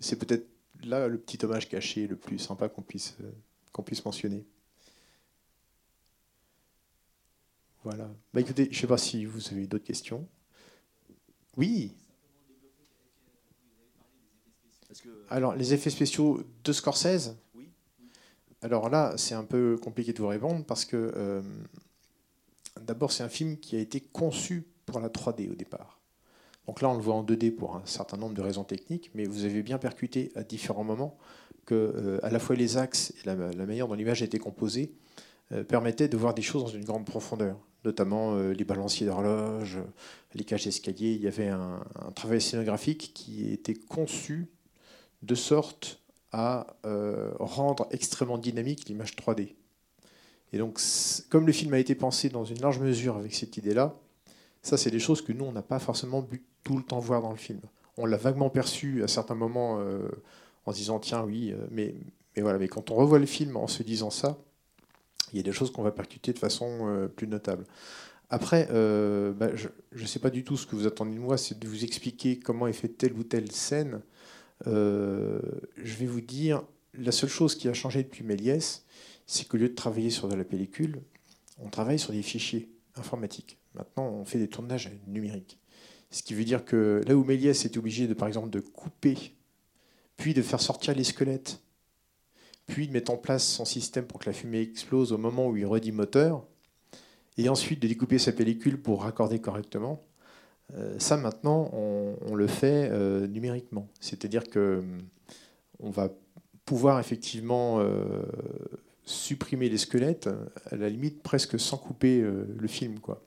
C'est 0.00 0.16
peut-être 0.16 0.46
là 0.82 1.08
le 1.08 1.18
petit 1.18 1.44
hommage 1.44 1.68
caché 1.68 2.06
le 2.06 2.16
plus 2.16 2.38
sympa 2.38 2.68
qu'on 2.68 2.82
puisse, 2.82 3.16
qu'on 3.72 3.82
puisse 3.82 4.04
mentionner. 4.04 4.44
Voilà. 7.82 8.10
Bah 8.34 8.40
écoutez, 8.40 8.64
je 8.64 8.76
ne 8.76 8.80
sais 8.82 8.86
pas 8.86 8.98
si 8.98 9.24
vous 9.24 9.48
avez 9.48 9.66
d'autres 9.66 9.84
questions. 9.84 10.28
Oui. 11.56 11.94
Alors, 15.28 15.54
les 15.54 15.74
effets 15.74 15.90
spéciaux 15.90 16.42
de 16.64 16.72
Scorsese? 16.72 17.36
Alors 18.62 18.90
là, 18.90 19.14
c'est 19.16 19.34
un 19.34 19.44
peu 19.44 19.78
compliqué 19.82 20.12
de 20.12 20.18
vous 20.18 20.28
répondre 20.28 20.64
parce 20.66 20.84
que 20.84 21.12
euh, 21.16 21.40
d'abord, 22.82 23.10
c'est 23.10 23.22
un 23.22 23.28
film 23.28 23.56
qui 23.56 23.76
a 23.76 23.78
été 23.78 24.00
conçu 24.00 24.66
pour 24.84 25.00
la 25.00 25.08
3D 25.08 25.50
au 25.50 25.54
départ. 25.54 25.98
Donc 26.66 26.82
là, 26.82 26.90
on 26.90 26.94
le 26.94 27.00
voit 27.00 27.14
en 27.14 27.24
2D 27.24 27.52
pour 27.52 27.76
un 27.76 27.82
certain 27.86 28.18
nombre 28.18 28.34
de 28.34 28.42
raisons 28.42 28.64
techniques, 28.64 29.10
mais 29.14 29.24
vous 29.24 29.44
avez 29.44 29.62
bien 29.62 29.78
percuté 29.78 30.30
à 30.34 30.42
différents 30.42 30.84
moments 30.84 31.16
que 31.64 31.74
euh, 31.74 32.18
à 32.22 32.30
la 32.30 32.38
fois 32.38 32.54
les 32.54 32.76
axes 32.76 33.14
et 33.22 33.26
la, 33.26 33.34
la 33.34 33.66
manière 33.66 33.88
dont 33.88 33.94
l'image 33.94 34.20
a 34.20 34.26
été 34.26 34.38
composée 34.38 34.92
euh, 35.52 35.64
permettaient 35.64 36.06
de 36.06 36.16
voir 36.16 36.32
des 36.32 36.42
choses 36.42 36.62
dans 36.62 36.68
une 36.70 36.84
grande 36.84 37.04
profondeur, 37.04 37.58
notamment 37.84 38.34
euh, 38.34 38.52
les 38.52 38.64
balanciers 38.64 39.06
d'horloge, 39.06 39.78
euh, 39.78 39.84
les 40.34 40.44
cages 40.44 40.64
d'escalier. 40.64 41.12
Il 41.12 41.22
y 41.22 41.26
avait 41.26 41.48
un, 41.48 41.82
un 41.96 42.12
travail 42.12 42.40
scénographique 42.40 43.10
qui 43.14 43.50
était 43.50 43.74
conçu 43.74 44.48
de 45.22 45.34
sorte 45.34 46.00
à 46.32 46.76
euh, 46.84 47.32
rendre 47.38 47.86
extrêmement 47.90 48.38
dynamique 48.38 48.88
l'image 48.88 49.16
3D. 49.16 49.54
Et 50.52 50.58
donc, 50.58 50.80
comme 51.28 51.46
le 51.46 51.52
film 51.52 51.74
a 51.74 51.78
été 51.78 51.94
pensé 51.94 52.28
dans 52.28 52.44
une 52.44 52.60
large 52.60 52.78
mesure 52.78 53.16
avec 53.16 53.34
cette 53.34 53.56
idée-là, 53.56 53.94
ça, 54.62 54.76
c'est 54.76 54.90
des 54.90 54.98
choses 54.98 55.22
que 55.22 55.32
nous, 55.32 55.44
on 55.44 55.52
n'a 55.52 55.62
pas 55.62 55.78
forcément 55.78 56.22
pu 56.22 56.42
tout 56.64 56.76
le 56.76 56.82
temps 56.82 56.98
voir 56.98 57.22
dans 57.22 57.30
le 57.30 57.36
film. 57.36 57.60
On 57.96 58.06
l'a 58.06 58.16
vaguement 58.16 58.50
perçu 58.50 59.02
à 59.02 59.08
certains 59.08 59.34
moments 59.34 59.78
euh, 59.80 60.08
en 60.66 60.72
se 60.72 60.78
disant, 60.78 60.98
tiens, 60.98 61.22
oui, 61.22 61.52
euh, 61.52 61.66
mais, 61.70 61.94
mais 62.36 62.42
voilà. 62.42 62.58
Mais 62.58 62.68
quand 62.68 62.90
on 62.90 62.94
revoit 62.94 63.18
le 63.18 63.26
film 63.26 63.56
en 63.56 63.68
se 63.68 63.82
disant 63.82 64.10
ça, 64.10 64.38
il 65.32 65.36
y 65.36 65.40
a 65.40 65.42
des 65.42 65.52
choses 65.52 65.72
qu'on 65.72 65.82
va 65.82 65.92
percuter 65.92 66.32
de 66.32 66.38
façon 66.38 67.08
plus 67.14 67.28
notable. 67.28 67.64
Après, 68.30 68.66
bah, 68.66 69.54
je 69.54 69.68
ne 69.92 70.06
sais 70.06 70.18
pas 70.18 70.30
du 70.30 70.42
tout 70.42 70.56
ce 70.56 70.66
que 70.66 70.74
vous 70.74 70.88
attendez 70.88 71.14
de 71.14 71.20
moi, 71.20 71.38
c'est 71.38 71.56
de 71.56 71.68
vous 71.68 71.84
expliquer 71.84 72.40
comment 72.40 72.66
est 72.66 72.72
faite 72.72 72.98
telle 72.98 73.12
ou 73.12 73.22
telle 73.22 73.52
scène. 73.52 74.02
Euh, 74.66 75.40
je 75.76 75.94
vais 75.96 76.06
vous 76.06 76.20
dire, 76.20 76.62
la 76.94 77.12
seule 77.12 77.30
chose 77.30 77.54
qui 77.54 77.68
a 77.68 77.72
changé 77.72 78.02
depuis 78.02 78.24
Méliès, 78.24 78.84
c'est 79.26 79.46
qu'au 79.46 79.56
lieu 79.56 79.68
de 79.68 79.74
travailler 79.74 80.10
sur 80.10 80.28
de 80.28 80.34
la 80.34 80.44
pellicule, 80.44 81.00
on 81.58 81.68
travaille 81.68 81.98
sur 81.98 82.12
des 82.12 82.22
fichiers 82.22 82.70
informatiques. 82.96 83.58
Maintenant, 83.74 84.08
on 84.08 84.24
fait 84.24 84.38
des 84.38 84.48
tournages 84.48 84.90
numériques. 85.06 85.58
Ce 86.10 86.22
qui 86.22 86.34
veut 86.34 86.44
dire 86.44 86.64
que 86.64 87.02
là 87.06 87.16
où 87.16 87.24
Méliès 87.24 87.64
était 87.64 87.78
obligé, 87.78 88.12
par 88.14 88.28
exemple, 88.28 88.50
de 88.50 88.60
couper, 88.60 89.36
puis 90.16 90.34
de 90.34 90.42
faire 90.42 90.60
sortir 90.60 90.94
les 90.94 91.04
squelettes, 91.04 91.60
puis 92.66 92.88
de 92.88 92.92
mettre 92.92 93.12
en 93.12 93.16
place 93.16 93.46
son 93.46 93.64
système 93.64 94.06
pour 94.06 94.18
que 94.20 94.26
la 94.26 94.32
fumée 94.32 94.60
explose 94.60 95.12
au 95.12 95.18
moment 95.18 95.48
où 95.48 95.56
il 95.56 95.66
redit 95.66 95.92
moteur, 95.92 96.46
et 97.36 97.48
ensuite 97.48 97.80
de 97.80 97.88
découper 97.88 98.18
sa 98.18 98.32
pellicule 98.32 98.80
pour 98.80 99.02
raccorder 99.02 99.40
correctement, 99.40 100.04
ça 100.98 101.16
maintenant, 101.16 101.70
on, 101.72 102.34
le 102.34 102.46
fait 102.46 102.88
euh, 102.90 103.26
numériquement. 103.26 103.88
C'est-à-dire 104.00 104.44
que 104.44 104.78
hum, 104.78 104.98
on 105.80 105.90
va 105.90 106.10
pouvoir 106.64 107.00
effectivement 107.00 107.80
euh, 107.80 108.22
supprimer 109.04 109.68
les 109.68 109.78
squelettes, 109.78 110.28
à 110.70 110.76
la 110.76 110.88
limite 110.88 111.22
presque 111.22 111.58
sans 111.58 111.76
couper 111.76 112.20
euh, 112.20 112.46
le 112.56 112.68
film. 112.68 113.00
Quoi. 113.00 113.22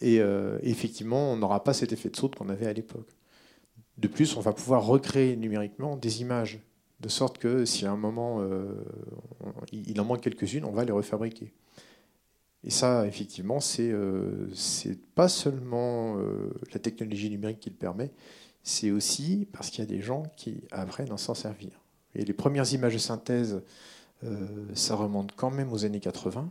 Et 0.00 0.20
euh, 0.20 0.58
effectivement, 0.62 1.32
on 1.32 1.36
n'aura 1.36 1.62
pas 1.62 1.74
cet 1.74 1.92
effet 1.92 2.08
de 2.08 2.16
saute 2.16 2.34
qu'on 2.34 2.48
avait 2.48 2.66
à 2.66 2.72
l'époque. 2.72 3.08
De 3.98 4.08
plus, 4.08 4.36
on 4.36 4.40
va 4.40 4.52
pouvoir 4.52 4.86
recréer 4.86 5.36
numériquement 5.36 5.96
des 5.96 6.22
images, 6.22 6.60
de 7.00 7.08
sorte 7.08 7.38
que 7.38 7.64
si 7.64 7.84
à 7.84 7.92
un 7.92 7.96
moment 7.96 8.38
euh, 8.40 8.72
il 9.72 10.00
en 10.00 10.04
manque 10.04 10.22
quelques-unes, 10.22 10.64
on 10.64 10.72
va 10.72 10.84
les 10.84 10.92
refabriquer. 10.92 11.52
Et 12.62 12.70
ça, 12.70 13.06
effectivement, 13.06 13.60
c'est 13.60 13.90
euh, 13.90 14.48
pas 15.14 15.28
seulement 15.28 16.18
euh, 16.18 16.52
la 16.72 16.78
technologie 16.78 17.30
numérique 17.30 17.60
qui 17.60 17.70
le 17.70 17.76
permet, 17.76 18.10
c'est 18.62 18.90
aussi 18.90 19.48
parce 19.52 19.70
qu'il 19.70 19.80
y 19.80 19.86
a 19.86 19.86
des 19.86 20.02
gens 20.02 20.24
qui 20.36 20.62
apprennent 20.70 21.12
à 21.12 21.16
s'en 21.16 21.34
servir. 21.34 21.80
Et 22.14 22.24
les 22.24 22.32
premières 22.32 22.70
images 22.72 22.92
de 22.92 22.98
synthèse, 22.98 23.62
euh, 24.24 24.46
ça 24.74 24.94
remonte 24.94 25.32
quand 25.34 25.50
même 25.50 25.72
aux 25.72 25.84
années 25.84 26.00
80. 26.00 26.50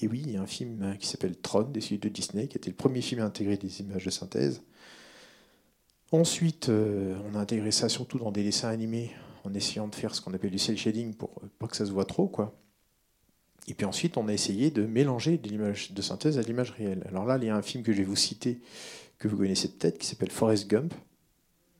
Et 0.00 0.06
oui, 0.06 0.22
il 0.26 0.32
y 0.32 0.36
a 0.36 0.42
un 0.42 0.46
film 0.46 0.96
qui 0.98 1.06
s'appelle 1.06 1.36
Tron, 1.36 1.62
des 1.62 1.80
de 1.80 2.08
Disney, 2.08 2.46
qui 2.46 2.56
était 2.56 2.70
le 2.70 2.76
premier 2.76 3.00
film 3.00 3.20
à 3.22 3.24
intégrer 3.24 3.56
des 3.56 3.80
images 3.80 4.04
de 4.04 4.10
synthèse. 4.10 4.62
Ensuite, 6.12 6.68
euh, 6.68 7.18
on 7.30 7.34
a 7.34 7.40
intégré 7.40 7.70
ça 7.70 7.88
surtout 7.88 8.18
dans 8.18 8.32
des 8.32 8.44
dessins 8.44 8.68
animés, 8.68 9.10
en 9.44 9.52
essayant 9.54 9.88
de 9.88 9.94
faire 9.94 10.14
ce 10.14 10.20
qu'on 10.20 10.32
appelle 10.34 10.50
du 10.50 10.58
cel 10.58 10.76
shading 10.76 11.14
pour 11.14 11.30
pas 11.58 11.66
que 11.66 11.76
ça 11.76 11.86
se 11.86 11.92
voit 11.92 12.04
trop, 12.04 12.28
quoi. 12.28 12.54
Et 13.68 13.74
puis 13.74 13.84
ensuite, 13.84 14.16
on 14.16 14.28
a 14.28 14.32
essayé 14.32 14.70
de 14.70 14.86
mélanger 14.86 15.36
de 15.36 15.46
l'image 15.46 15.92
de 15.92 16.02
synthèse 16.02 16.38
à 16.38 16.42
l'image 16.42 16.70
réelle. 16.70 17.04
Alors 17.08 17.26
là, 17.26 17.38
il 17.40 17.44
y 17.44 17.50
a 17.50 17.56
un 17.56 17.62
film 17.62 17.84
que 17.84 17.92
je 17.92 17.98
vais 17.98 18.04
vous 18.04 18.16
citer, 18.16 18.60
que 19.18 19.28
vous 19.28 19.36
connaissez 19.36 19.68
peut-être, 19.68 19.98
qui 19.98 20.06
s'appelle 20.06 20.30
Forrest 20.30 20.68
Gump, 20.68 20.94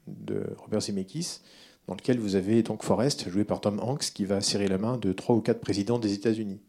de 0.07 0.55
Robert 0.59 0.83
Zemeckis, 0.83 1.41
dans 1.87 1.95
lequel 1.95 2.19
vous 2.19 2.35
avez 2.35 2.63
donc 2.63 2.83
Forrest, 2.83 3.31
joué 3.31 3.45
par 3.45 3.63
Tom 3.63 3.81
Hanks, 3.81 4.13
qui 4.13 4.27
va 4.27 4.43
serrer 4.43 4.69
la 4.69 4.77
main 4.77 4.99
de 4.99 5.13
trois 5.13 5.35
ou 5.35 5.41
quatre 5.41 5.61
présidents 5.61 5.99
des 5.99 6.13
États-Unis. 6.13 6.61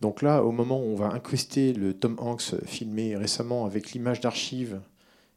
Donc 0.00 0.22
là, 0.22 0.44
au 0.44 0.50
moment 0.50 0.80
où 0.80 0.86
on 0.86 0.94
va 0.94 1.08
incruster 1.08 1.74
le 1.74 1.92
Tom 1.92 2.16
Hanks 2.18 2.54
filmé 2.64 3.16
récemment 3.16 3.66
avec 3.66 3.92
l'image 3.92 4.20
d'archive, 4.22 4.80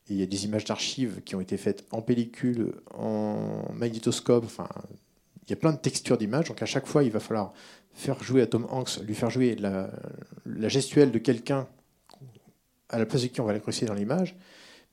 et 0.07 0.13
il 0.13 0.19
y 0.19 0.23
a 0.23 0.25
des 0.25 0.45
images 0.45 0.63
d'archives 0.63 1.21
qui 1.25 1.35
ont 1.35 1.41
été 1.41 1.57
faites 1.57 1.85
en 1.91 2.01
pellicule, 2.01 2.73
en 2.93 3.65
magnétoscope, 3.73 4.45
enfin, 4.45 4.69
il 5.45 5.49
y 5.49 5.53
a 5.53 5.57
plein 5.57 5.73
de 5.73 5.77
textures 5.77 6.17
d'images, 6.17 6.47
donc 6.47 6.61
à 6.61 6.65
chaque 6.65 6.87
fois, 6.87 7.03
il 7.03 7.11
va 7.11 7.19
falloir 7.19 7.53
faire 7.93 8.21
jouer 8.23 8.41
à 8.41 8.47
Tom 8.47 8.67
Hanks, 8.69 8.99
lui 9.03 9.15
faire 9.15 9.29
jouer 9.29 9.55
la, 9.55 9.89
la 10.45 10.69
gestuelle 10.69 11.11
de 11.11 11.19
quelqu'un 11.19 11.67
à 12.89 12.99
la 12.99 13.05
place 13.05 13.23
de 13.23 13.27
qui 13.27 13.41
on 13.41 13.45
va 13.45 13.53
l'incruster 13.53 13.85
dans 13.85 13.93
l'image, 13.93 14.35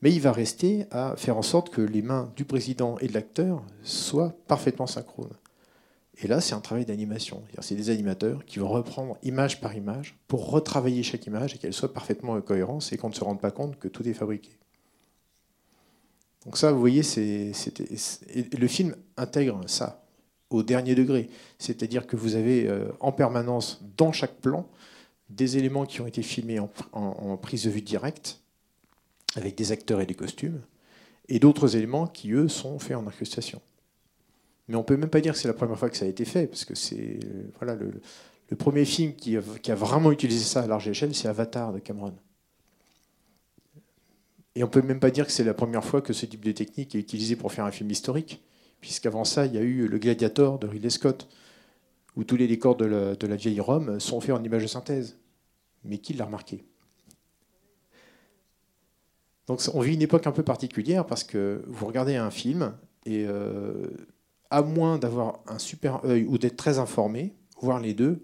mais 0.03 0.13
il 0.13 0.21
va 0.21 0.33
rester 0.33 0.87
à 0.91 1.15
faire 1.17 1.37
en 1.37 1.43
sorte 1.43 1.71
que 1.71 1.83
les 1.83 2.03
mains 2.03 2.33
du 2.37 2.45
président 2.45 2.97
et 2.99 3.07
de 3.07 3.13
l'acteur 3.13 3.63
soient 3.83 4.35
parfaitement 4.47 4.87
synchrones. 4.87 5.37
Et 6.23 6.27
là, 6.27 6.41
c'est 6.41 6.55
un 6.55 6.61
travail 6.61 6.85
d'animation. 6.85 7.43
C'est 7.61 7.75
des 7.75 7.91
animateurs 7.91 8.45
qui 8.45 8.59
vont 8.59 8.69
reprendre 8.69 9.17
image 9.23 9.61
par 9.61 9.75
image 9.75 10.19
pour 10.29 10.51
retravailler 10.51 11.03
chaque 11.03 11.27
image 11.27 11.55
et 11.55 11.59
qu'elle 11.59 11.73
soit 11.73 11.93
parfaitement 11.93 12.33
en 12.33 12.41
cohérence 12.41 12.93
et 12.93 12.99
qu'on 12.99 13.09
ne 13.09 13.15
se 13.15 13.25
rende 13.25 13.41
pas 13.41 13.51
compte 13.51 13.79
que 13.79 13.89
tout 13.89 14.07
est 14.07 14.13
fabriqué. 14.13 14.51
Donc 16.45 16.57
ça, 16.57 16.73
vous 16.73 16.81
voyez, 16.81 17.03
c'est, 17.03 17.53
le 18.59 18.67
film 18.67 18.97
intègre 19.17 19.61
ça. 19.67 20.03
Au 20.51 20.63
dernier 20.63 20.95
degré. 20.95 21.31
C'est-à-dire 21.59 22.07
que 22.07 22.17
vous 22.17 22.35
avez 22.35 22.67
euh, 22.67 22.89
en 23.01 23.13
permanence, 23.13 23.83
dans 23.97 24.13
chaque 24.13 24.35
plan, 24.35 24.69
des 25.31 25.57
éléments 25.57 25.87
qui 25.87 26.01
ont 26.01 26.07
été 26.07 26.23
filmés 26.23 26.59
en, 26.59 27.37
prise 27.37 27.65
de 27.65 27.71
vue 27.71 27.83
directe, 27.83 28.41
avec 29.37 29.55
des 29.55 29.71
acteurs 29.71 30.01
et 30.01 30.07
des 30.07 30.15
costumes, 30.15 30.61
et 31.29 31.39
d'autres 31.39 31.77
éléments 31.77 32.09
qui, 32.09 32.33
eux, 32.33 32.49
sont 32.49 32.81
faits 32.81 32.97
en 32.97 33.07
incrustation. 33.07 33.61
Mais 34.67 34.75
on 34.75 34.81
ne 34.81 34.85
peut 34.85 34.97
même 34.97 35.09
pas 35.09 35.21
dire 35.21 35.35
que 35.35 35.39
c'est 35.39 35.49
la 35.49 35.55
première 35.55 35.79
fois 35.79 35.89
que 35.89 35.97
ça 35.97 36.05
a 36.05 36.09
été 36.09 36.25
fait, 36.25 36.49
parce 36.49 36.65
que 36.65 36.75
c'est 36.75 37.21
euh, 37.25 37.45
voilà, 37.61 37.77
le, 37.77 38.01
premier 38.57 38.85
film 38.85 39.15
qui 39.15 39.37
a, 39.37 39.75
vraiment 39.77 40.11
utilisé 40.11 40.45
ça 40.45 40.63
à 40.63 40.67
large 40.67 40.89
échelle, 40.89 41.15
c'est 41.15 41.29
Avatar 41.29 41.73
de 41.73 41.79
Cameron. 41.79 42.15
Et 44.57 44.65
on 44.65 44.67
ne 44.67 44.73
peut 44.73 44.83
même 44.83 44.99
pas 44.99 45.13
dire 45.13 45.27
que 45.27 45.33
c'est 45.33 45.45
la 45.45 45.55
première 45.55 45.85
fois 45.85 46.03
que 46.03 46.13
ce 46.13 46.27
type 46.27 46.45
de 46.45 46.51
technique 46.51 46.97
est 46.97 46.99
utilisé 46.99 47.37
pour 47.37 47.53
faire 47.53 47.65
un 47.65 47.71
film 47.71 47.89
historique 47.89 48.43
puisqu'avant 48.81 49.25
ça, 49.25 49.47
il 49.47 49.55
y 49.55 49.59
a 49.59 49.63
eu 49.63 49.87
Le 49.87 49.99
Gladiator 49.99 50.59
de 50.59 50.67
Ridley 50.67 50.91
Scott, 50.91 51.29
où 52.17 52.25
tous 52.25 52.37
les 52.37 52.49
décors 52.49 52.77
de 52.77 52.85
la, 52.85 53.37
vieille 53.37 53.61
Rome 53.61 54.01
sont 54.01 54.21
faits 54.21 54.35
en 54.35 54.43
images 54.43 54.63
de 54.63 54.69
synthèse. 54.69 55.19
Mais 55.85 55.99
qui 55.99 56.13
l'a 56.13 56.27
remarqué? 56.27 56.65
Donc 59.47 59.61
on 59.75 59.81
vit 59.81 59.95
une 59.95 60.03
époque 60.03 60.27
un 60.27 60.33
peu 60.33 60.43
particulière 60.43 61.07
parce 61.07 61.25
que 61.25 61.65
vous 61.67 61.87
regardez 61.87 62.17
un 62.17 62.31
film 62.31 62.77
et 63.05 63.25
euh, 63.27 63.89
à 64.51 64.63
moins 64.63 64.99
d'avoir 64.99 65.41
un 65.49 65.59
super 65.59 66.05
œil 66.05 66.25
ou 66.25 66.39
d'être 66.39 66.57
très 66.57 66.79
informé, 66.79 67.35
voire 67.61 67.81
les 67.81 67.95
deux, 67.95 68.23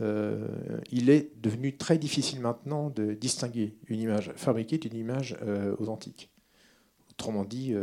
euh, 0.00 0.48
il 0.90 1.08
est 1.08 1.32
devenu 1.40 1.76
très 1.76 1.96
difficile 1.96 2.40
maintenant 2.40 2.90
de 2.90 3.14
distinguer 3.14 3.78
une 3.86 4.00
image 4.00 4.32
fabriquée 4.36 4.76
d'une 4.76 4.96
image 4.96 5.36
euh, 5.42 5.74
authentique. 5.78 6.30
Autrement 7.12 7.44
dit, 7.44 7.74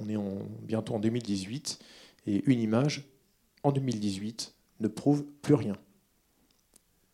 on 0.00 0.08
est 0.08 0.16
bientôt 0.62 0.94
en 0.94 0.98
2018, 0.98 1.78
et 2.26 2.42
une 2.46 2.60
image 2.60 3.08
en 3.62 3.72
2018 3.72 4.54
ne 4.80 4.88
prouve 4.88 5.24
plus 5.42 5.54
rien. 5.54 5.76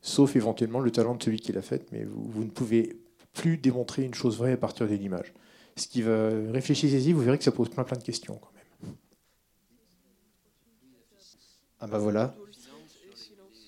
Sauf 0.00 0.34
éventuellement 0.34 0.80
le 0.80 0.90
talent 0.90 1.14
de 1.14 1.22
celui 1.22 1.38
qui 1.38 1.52
l'a 1.52 1.62
faite, 1.62 1.92
mais 1.92 2.04
vous, 2.04 2.44
ne 2.44 2.50
pouvez 2.50 2.98
plus 3.32 3.56
démontrer 3.56 4.02
une 4.02 4.14
chose 4.14 4.36
vraie 4.36 4.52
à 4.52 4.56
partir 4.56 4.88
d'une 4.88 5.02
image. 5.02 5.32
Ce 5.76 5.86
qui 5.86 6.02
va 6.02 6.28
réfléchissez-y, 6.50 7.12
vous 7.12 7.22
verrez 7.22 7.38
que 7.38 7.44
ça 7.44 7.52
pose 7.52 7.70
plein 7.70 7.84
plein 7.84 7.96
de 7.96 8.02
questions 8.02 8.36
quand 8.36 8.52
même. 8.54 8.94
Ah 11.80 11.86
bah 11.86 11.98
voilà. 11.98 12.34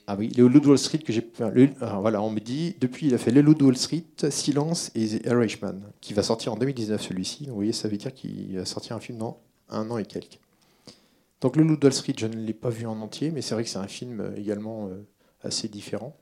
Ah 0.06 0.16
oui, 0.18 0.28
le 0.36 0.48
Loup 0.48 0.66
Wall 0.66 0.78
Street 0.78 0.98
que 0.98 1.12
j'ai. 1.12 1.26
Ah, 1.80 1.98
voilà, 2.00 2.20
on 2.20 2.30
me 2.30 2.40
dit, 2.40 2.76
depuis, 2.78 3.06
il 3.06 3.14
a 3.14 3.18
fait 3.18 3.30
Les 3.30 3.40
Loup 3.40 3.56
Wall 3.62 3.76
Street, 3.76 4.04
Silence 4.28 4.90
et 4.94 5.06
The 5.06 5.26
Irishman, 5.26 5.80
qui 6.02 6.12
va 6.12 6.22
sortir 6.22 6.52
en 6.52 6.56
2019 6.56 7.00
celui-ci. 7.00 7.46
Vous 7.46 7.54
voyez, 7.54 7.72
ça 7.72 7.88
veut 7.88 7.96
dire 7.96 8.12
qu'il 8.12 8.56
va 8.58 8.66
sortir 8.66 8.96
un 8.96 9.00
film 9.00 9.18
dans 9.18 9.40
un 9.70 9.90
an 9.90 9.96
et 9.96 10.04
quelques. 10.04 10.38
Donc 11.40 11.56
Le 11.56 11.62
Loup 11.62 11.78
Wall 11.82 11.92
Street, 11.92 12.14
je 12.18 12.26
ne 12.26 12.36
l'ai 12.36 12.52
pas 12.52 12.68
vu 12.68 12.86
en 12.86 13.00
entier, 13.00 13.30
mais 13.30 13.40
c'est 13.40 13.54
vrai 13.54 13.64
que 13.64 13.70
c'est 13.70 13.78
un 13.78 13.88
film 13.88 14.20
euh, 14.20 14.36
également 14.36 14.88
euh, 14.88 15.06
assez 15.42 15.68
différent. 15.68 16.16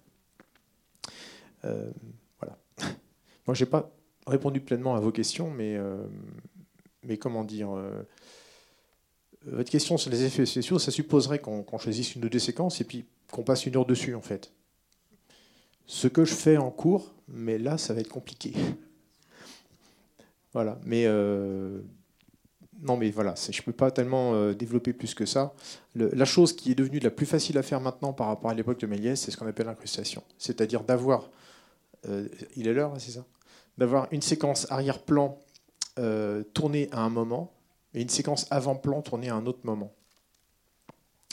Euh, 1.64 1.90
voilà. 2.40 2.59
Moi, 3.47 3.55
j'ai 3.55 3.66
pas 3.66 3.90
répondu 4.29 4.61
pleinement 4.61 4.95
à 4.95 5.01
vos 5.01 5.11
questions, 5.11 5.51
mais, 5.51 5.77
mais 7.03 7.18
comment 7.18 7.42
dire 7.42 7.71
votre 9.45 9.71
question 9.71 9.97
sur 9.97 10.11
les 10.11 10.23
effets 10.23 10.47
spéciaux, 10.47 10.79
ça 10.79 10.92
supposerait 10.92 11.40
qu'on 11.40 11.79
choisisse 11.79 12.14
une 12.14 12.25
ou 12.25 12.29
deux 12.29 12.38
séquences 12.38 12.81
et 12.81 12.85
puis 12.85 13.05
qu'on 13.33 13.42
passe 13.42 13.66
une 13.66 13.77
heure 13.77 13.87
dessus, 13.87 14.14
en 14.14 14.21
fait. 14.21 14.53
Ce 15.87 16.07
que 16.07 16.25
je 16.25 16.35
fais 16.35 16.59
en 16.59 16.71
cours, 16.71 17.12
mais 17.27 17.59
là, 17.59 17.79
ça 17.79 17.95
va 17.95 18.01
être 18.01 18.09
compliqué. 18.09 18.53
voilà. 20.53 20.79
Mais 20.85 21.07
euh, 21.07 21.81
non, 22.83 22.97
mais 22.97 23.11
voilà, 23.11 23.35
je 23.37 23.59
ne 23.59 23.64
peux 23.64 23.73
pas 23.73 23.90
tellement 23.90 24.35
euh, 24.35 24.55
développer 24.55 24.92
plus 24.92 25.14
que 25.14 25.27
ça. 25.27 25.55
la 25.95 26.25
chose 26.25 26.53
qui 26.53 26.71
est 26.71 26.75
devenue 26.75 26.99
la 26.99 27.11
plus 27.11 27.27
facile 27.27 27.59
à 27.59 27.62
faire 27.62 27.81
maintenant 27.81 28.12
par 28.12 28.29
rapport 28.29 28.51
à 28.51 28.55
l'époque 28.55 28.79
de 28.79 28.87
Méliès, 28.87 29.18
c'est 29.18 29.31
ce 29.31 29.37
qu'on 29.37 29.47
appelle 29.47 29.66
l'incrustation. 29.66 30.23
C'est-à-dire 30.38 30.85
d'avoir, 30.85 31.31
euh, 32.09 32.29
il 32.55 32.68
est 32.68 32.75
l'heure, 32.75 32.95
c'est 32.99 33.12
ça? 33.12 33.25
D'avoir 33.79 34.09
une 34.12 34.23
séquence 34.23 34.71
arrière-plan 34.71 35.38
tournée 36.55 36.88
à 36.92 37.01
un 37.01 37.11
moment 37.11 37.53
et 37.95 38.01
une 38.01 38.09
séquence 38.09 38.47
avant-plan 38.51 39.03
tournée 39.03 39.29
à 39.29 39.35
un 39.35 39.45
autre 39.47 39.61
moment. 39.64 39.92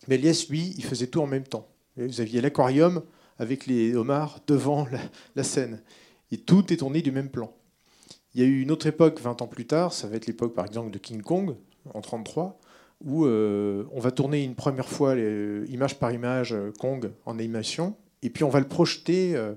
Méliès, 0.07 0.49
lui, 0.49 0.73
il 0.77 0.83
faisait 0.83 1.07
tout 1.07 1.21
en 1.21 1.27
même 1.27 1.45
temps. 1.45 1.67
Vous 2.07 2.21
aviez 2.21 2.41
l'aquarium 2.41 3.01
avec 3.39 3.65
les 3.65 3.95
homards 3.95 4.39
devant 4.47 4.87
la, 5.35 5.43
scène. 5.43 5.81
Et 6.31 6.37
tout 6.37 6.71
est 6.71 6.77
tourné 6.77 7.01
du 7.01 7.11
même 7.11 7.29
plan. 7.29 7.51
Il 8.35 8.41
y 8.41 8.43
a 8.43 8.47
eu 8.47 8.61
une 8.61 8.71
autre 8.71 8.85
époque, 8.85 9.19
20 9.19 9.41
ans 9.41 9.47
plus 9.47 9.65
tard, 9.65 9.91
ça 9.93 10.07
va 10.07 10.17
être 10.17 10.27
l'époque 10.27 10.53
par 10.53 10.65
exemple 10.65 10.91
de 10.91 10.99
King 10.99 11.21
Kong, 11.21 11.55
en 11.85 11.99
1933, 11.99 12.59
où 13.03 13.25
euh, 13.25 13.85
on 13.91 13.99
va 13.99 14.11
tourner 14.11 14.43
une 14.43 14.55
première 14.55 14.87
fois 14.87 15.15
les, 15.15 15.65
image 15.69 15.97
par 15.97 16.11
image 16.11 16.53
euh, 16.53 16.71
Kong 16.77 17.11
en 17.25 17.39
animation, 17.39 17.95
et 18.21 18.29
puis 18.29 18.43
on 18.43 18.49
va 18.49 18.59
le 18.59 18.67
projeter 18.67 19.35
euh, 19.35 19.55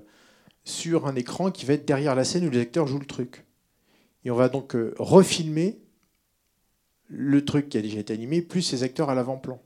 sur 0.63 1.05
un 1.05 1.15
écran 1.15 1.51
qui 1.51 1.65
va 1.65 1.73
être 1.73 1.85
derrière 1.85 2.15
la 2.15 2.23
scène 2.23 2.47
où 2.47 2.49
les 2.49 2.61
acteurs 2.61 2.87
jouent 2.87 2.99
le 2.99 3.05
truc. 3.05 3.45
Et 4.25 4.31
on 4.31 4.35
va 4.35 4.49
donc 4.49 4.75
refilmer 4.97 5.81
le 7.09 7.43
truc 7.43 7.67
qui 7.67 7.77
a 7.77 7.81
déjà 7.81 7.99
été 7.99 8.13
animé, 8.13 8.41
plus 8.41 8.61
ces 8.61 8.83
acteurs 8.83 9.09
à 9.09 9.15
l'avant-plan. 9.15 9.61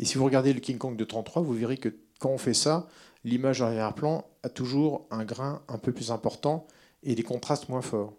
Et 0.00 0.06
si 0.06 0.16
vous 0.16 0.24
regardez 0.24 0.54
le 0.54 0.60
King 0.60 0.78
Kong 0.78 0.96
de 0.96 1.04
33, 1.04 1.42
vous 1.42 1.52
verrez 1.52 1.76
que 1.76 1.94
quand 2.20 2.30
on 2.30 2.38
fait 2.38 2.54
ça, 2.54 2.88
l'image 3.22 3.60
arrière-plan 3.60 4.26
a 4.42 4.48
toujours 4.48 5.06
un 5.10 5.24
grain 5.26 5.62
un 5.68 5.76
peu 5.76 5.92
plus 5.92 6.10
important 6.10 6.66
et 7.02 7.14
des 7.14 7.22
contrastes 7.22 7.68
moins 7.68 7.82
forts. 7.82 8.14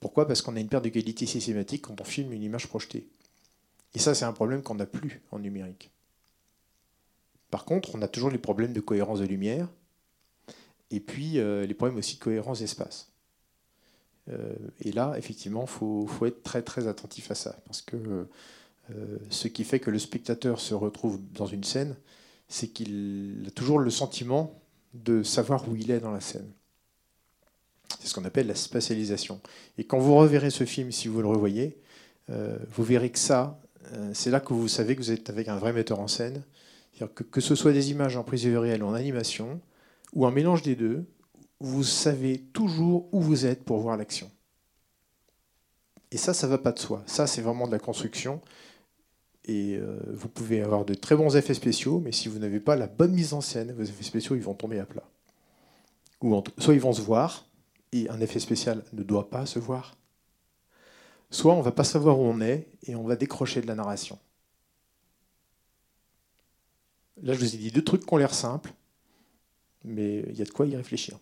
Pourquoi? 0.00 0.26
Parce 0.26 0.42
qu'on 0.42 0.54
a 0.54 0.60
une 0.60 0.68
perte 0.68 0.84
de 0.84 0.90
qualité 0.90 1.24
systématique 1.24 1.82
quand 1.82 1.98
on 1.98 2.04
filme 2.04 2.34
une 2.34 2.42
image 2.42 2.66
projetée. 2.66 3.08
Et 3.94 3.98
ça, 3.98 4.14
c'est 4.14 4.26
un 4.26 4.34
problème 4.34 4.62
qu'on 4.62 4.74
n'a 4.74 4.84
plus 4.84 5.22
en 5.32 5.38
numérique. 5.38 5.90
Par 7.50 7.64
contre, 7.64 7.94
on 7.94 8.02
a 8.02 8.08
toujours 8.08 8.30
les 8.30 8.38
problèmes 8.38 8.74
de 8.74 8.80
cohérence 8.80 9.20
de 9.20 9.24
lumière 9.24 9.66
et 10.90 11.00
puis 11.00 11.38
euh, 11.38 11.64
les 11.64 11.72
problèmes 11.72 11.96
aussi 11.96 12.16
de 12.16 12.20
cohérence 12.20 12.60
d'espace. 12.60 13.10
Euh, 14.28 14.54
et 14.80 14.92
là, 14.92 15.14
effectivement, 15.16 15.62
il 15.62 16.06
faut, 16.06 16.26
être 16.26 16.42
très 16.42 16.60
très 16.60 16.86
attentif 16.86 17.30
à 17.30 17.34
ça, 17.34 17.58
parce 17.64 17.80
que 17.80 17.96
euh, 17.96 18.24
ce 19.30 19.48
qui 19.48 19.64
fait 19.64 19.80
que 19.80 19.90
le 19.90 19.98
spectateur 19.98 20.60
se 20.60 20.74
retrouve 20.74 21.20
dans 21.32 21.46
une 21.46 21.64
scène, 21.64 21.96
c'est 22.48 22.68
qu'il 22.68 23.44
a 23.46 23.50
toujours 23.50 23.78
le 23.78 23.90
sentiment 23.90 24.60
de 24.94 25.22
savoir 25.22 25.68
où 25.68 25.76
il 25.76 25.90
est 25.90 26.00
dans 26.00 26.10
la 26.10 26.20
scène. 26.20 26.50
C'est 28.00 28.08
ce 28.08 28.14
qu'on 28.14 28.24
appelle 28.24 28.46
la 28.46 28.54
spatialisation. 28.54 29.40
Et 29.76 29.84
quand 29.84 29.98
vous 29.98 30.14
reverrez 30.14 30.50
ce 30.50 30.64
film, 30.64 30.92
si 30.92 31.08
vous 31.08 31.20
le 31.20 31.28
revoyez, 31.28 31.78
euh, 32.30 32.58
vous 32.70 32.84
verrez 32.84 33.10
que 33.10 33.18
ça, 33.18 33.60
euh, 33.92 34.10
c'est 34.14 34.30
là 34.30 34.40
que 34.40 34.52
vous 34.52 34.68
savez 34.68 34.94
que 34.94 35.00
vous 35.00 35.10
êtes 35.10 35.30
avec 35.30 35.48
un 35.48 35.56
vrai 35.56 35.72
metteur 35.72 36.00
en 36.00 36.08
scène. 36.08 36.42
Que, 37.14 37.22
que 37.22 37.40
ce 37.40 37.54
soit 37.54 37.72
des 37.72 37.90
images 37.90 38.16
en 38.16 38.24
prise 38.24 38.44
de 38.44 38.56
réelle 38.56 38.82
ou 38.82 38.86
en 38.86 38.94
animation, 38.94 39.60
ou 40.14 40.26
un 40.26 40.32
mélange 40.32 40.62
des 40.62 40.74
deux, 40.74 41.04
vous 41.60 41.84
savez 41.84 42.40
toujours 42.52 43.08
où 43.12 43.20
vous 43.20 43.46
êtes 43.46 43.64
pour 43.64 43.78
voir 43.78 43.96
l'action. 43.96 44.30
Et 46.10 46.16
ça, 46.16 46.34
ça 46.34 46.46
va 46.46 46.58
pas 46.58 46.72
de 46.72 46.78
soi. 46.78 47.02
Ça, 47.06 47.26
c'est 47.26 47.42
vraiment 47.42 47.66
de 47.66 47.72
la 47.72 47.78
construction. 47.78 48.40
Et 49.48 49.76
euh, 49.76 49.98
vous 50.12 50.28
pouvez 50.28 50.62
avoir 50.62 50.84
de 50.84 50.92
très 50.92 51.16
bons 51.16 51.34
effets 51.34 51.54
spéciaux, 51.54 52.00
mais 52.00 52.12
si 52.12 52.28
vous 52.28 52.38
n'avez 52.38 52.60
pas 52.60 52.76
la 52.76 52.86
bonne 52.86 53.12
mise 53.12 53.32
en 53.32 53.40
scène, 53.40 53.72
vos 53.72 53.82
effets 53.82 54.04
spéciaux 54.04 54.36
ils 54.36 54.42
vont 54.42 54.54
tomber 54.54 54.78
à 54.78 54.84
plat. 54.84 55.08
Ou 56.20 56.42
soit 56.58 56.74
ils 56.74 56.80
vont 56.80 56.92
se 56.92 57.00
voir, 57.00 57.46
et 57.92 58.10
un 58.10 58.20
effet 58.20 58.40
spécial 58.40 58.84
ne 58.92 59.02
doit 59.02 59.30
pas 59.30 59.46
se 59.46 59.58
voir, 59.58 59.96
soit 61.30 61.54
on 61.54 61.58
ne 61.58 61.62
va 61.62 61.72
pas 61.72 61.84
savoir 61.84 62.18
où 62.18 62.24
on 62.24 62.42
est, 62.42 62.68
et 62.84 62.94
on 62.94 63.04
va 63.04 63.16
décrocher 63.16 63.62
de 63.62 63.66
la 63.66 63.74
narration. 63.74 64.18
Là, 67.22 67.32
je 67.32 67.38
vous 67.38 67.54
ai 67.54 67.58
dit 67.58 67.70
deux 67.70 67.82
trucs 67.82 68.04
qui 68.04 68.14
ont 68.14 68.18
l'air 68.18 68.34
simples, 68.34 68.72
mais 69.82 70.20
il 70.28 70.36
y 70.36 70.42
a 70.42 70.44
de 70.44 70.50
quoi 70.50 70.66
y 70.66 70.76
réfléchir. 70.76 71.18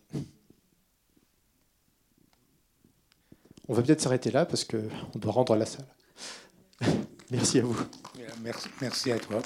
On 3.69 3.73
va 3.73 3.81
peut-être 3.81 4.01
s'arrêter 4.01 4.31
là 4.31 4.45
parce 4.45 4.65
qu'on 4.65 4.89
doit 5.15 5.31
rendre 5.31 5.55
la 5.55 5.65
salle. 5.65 5.87
Merci 7.31 7.59
à 7.59 7.63
vous. 7.63 7.75
Merci, 8.81 9.11
à 9.11 9.19
toi. 9.19 9.41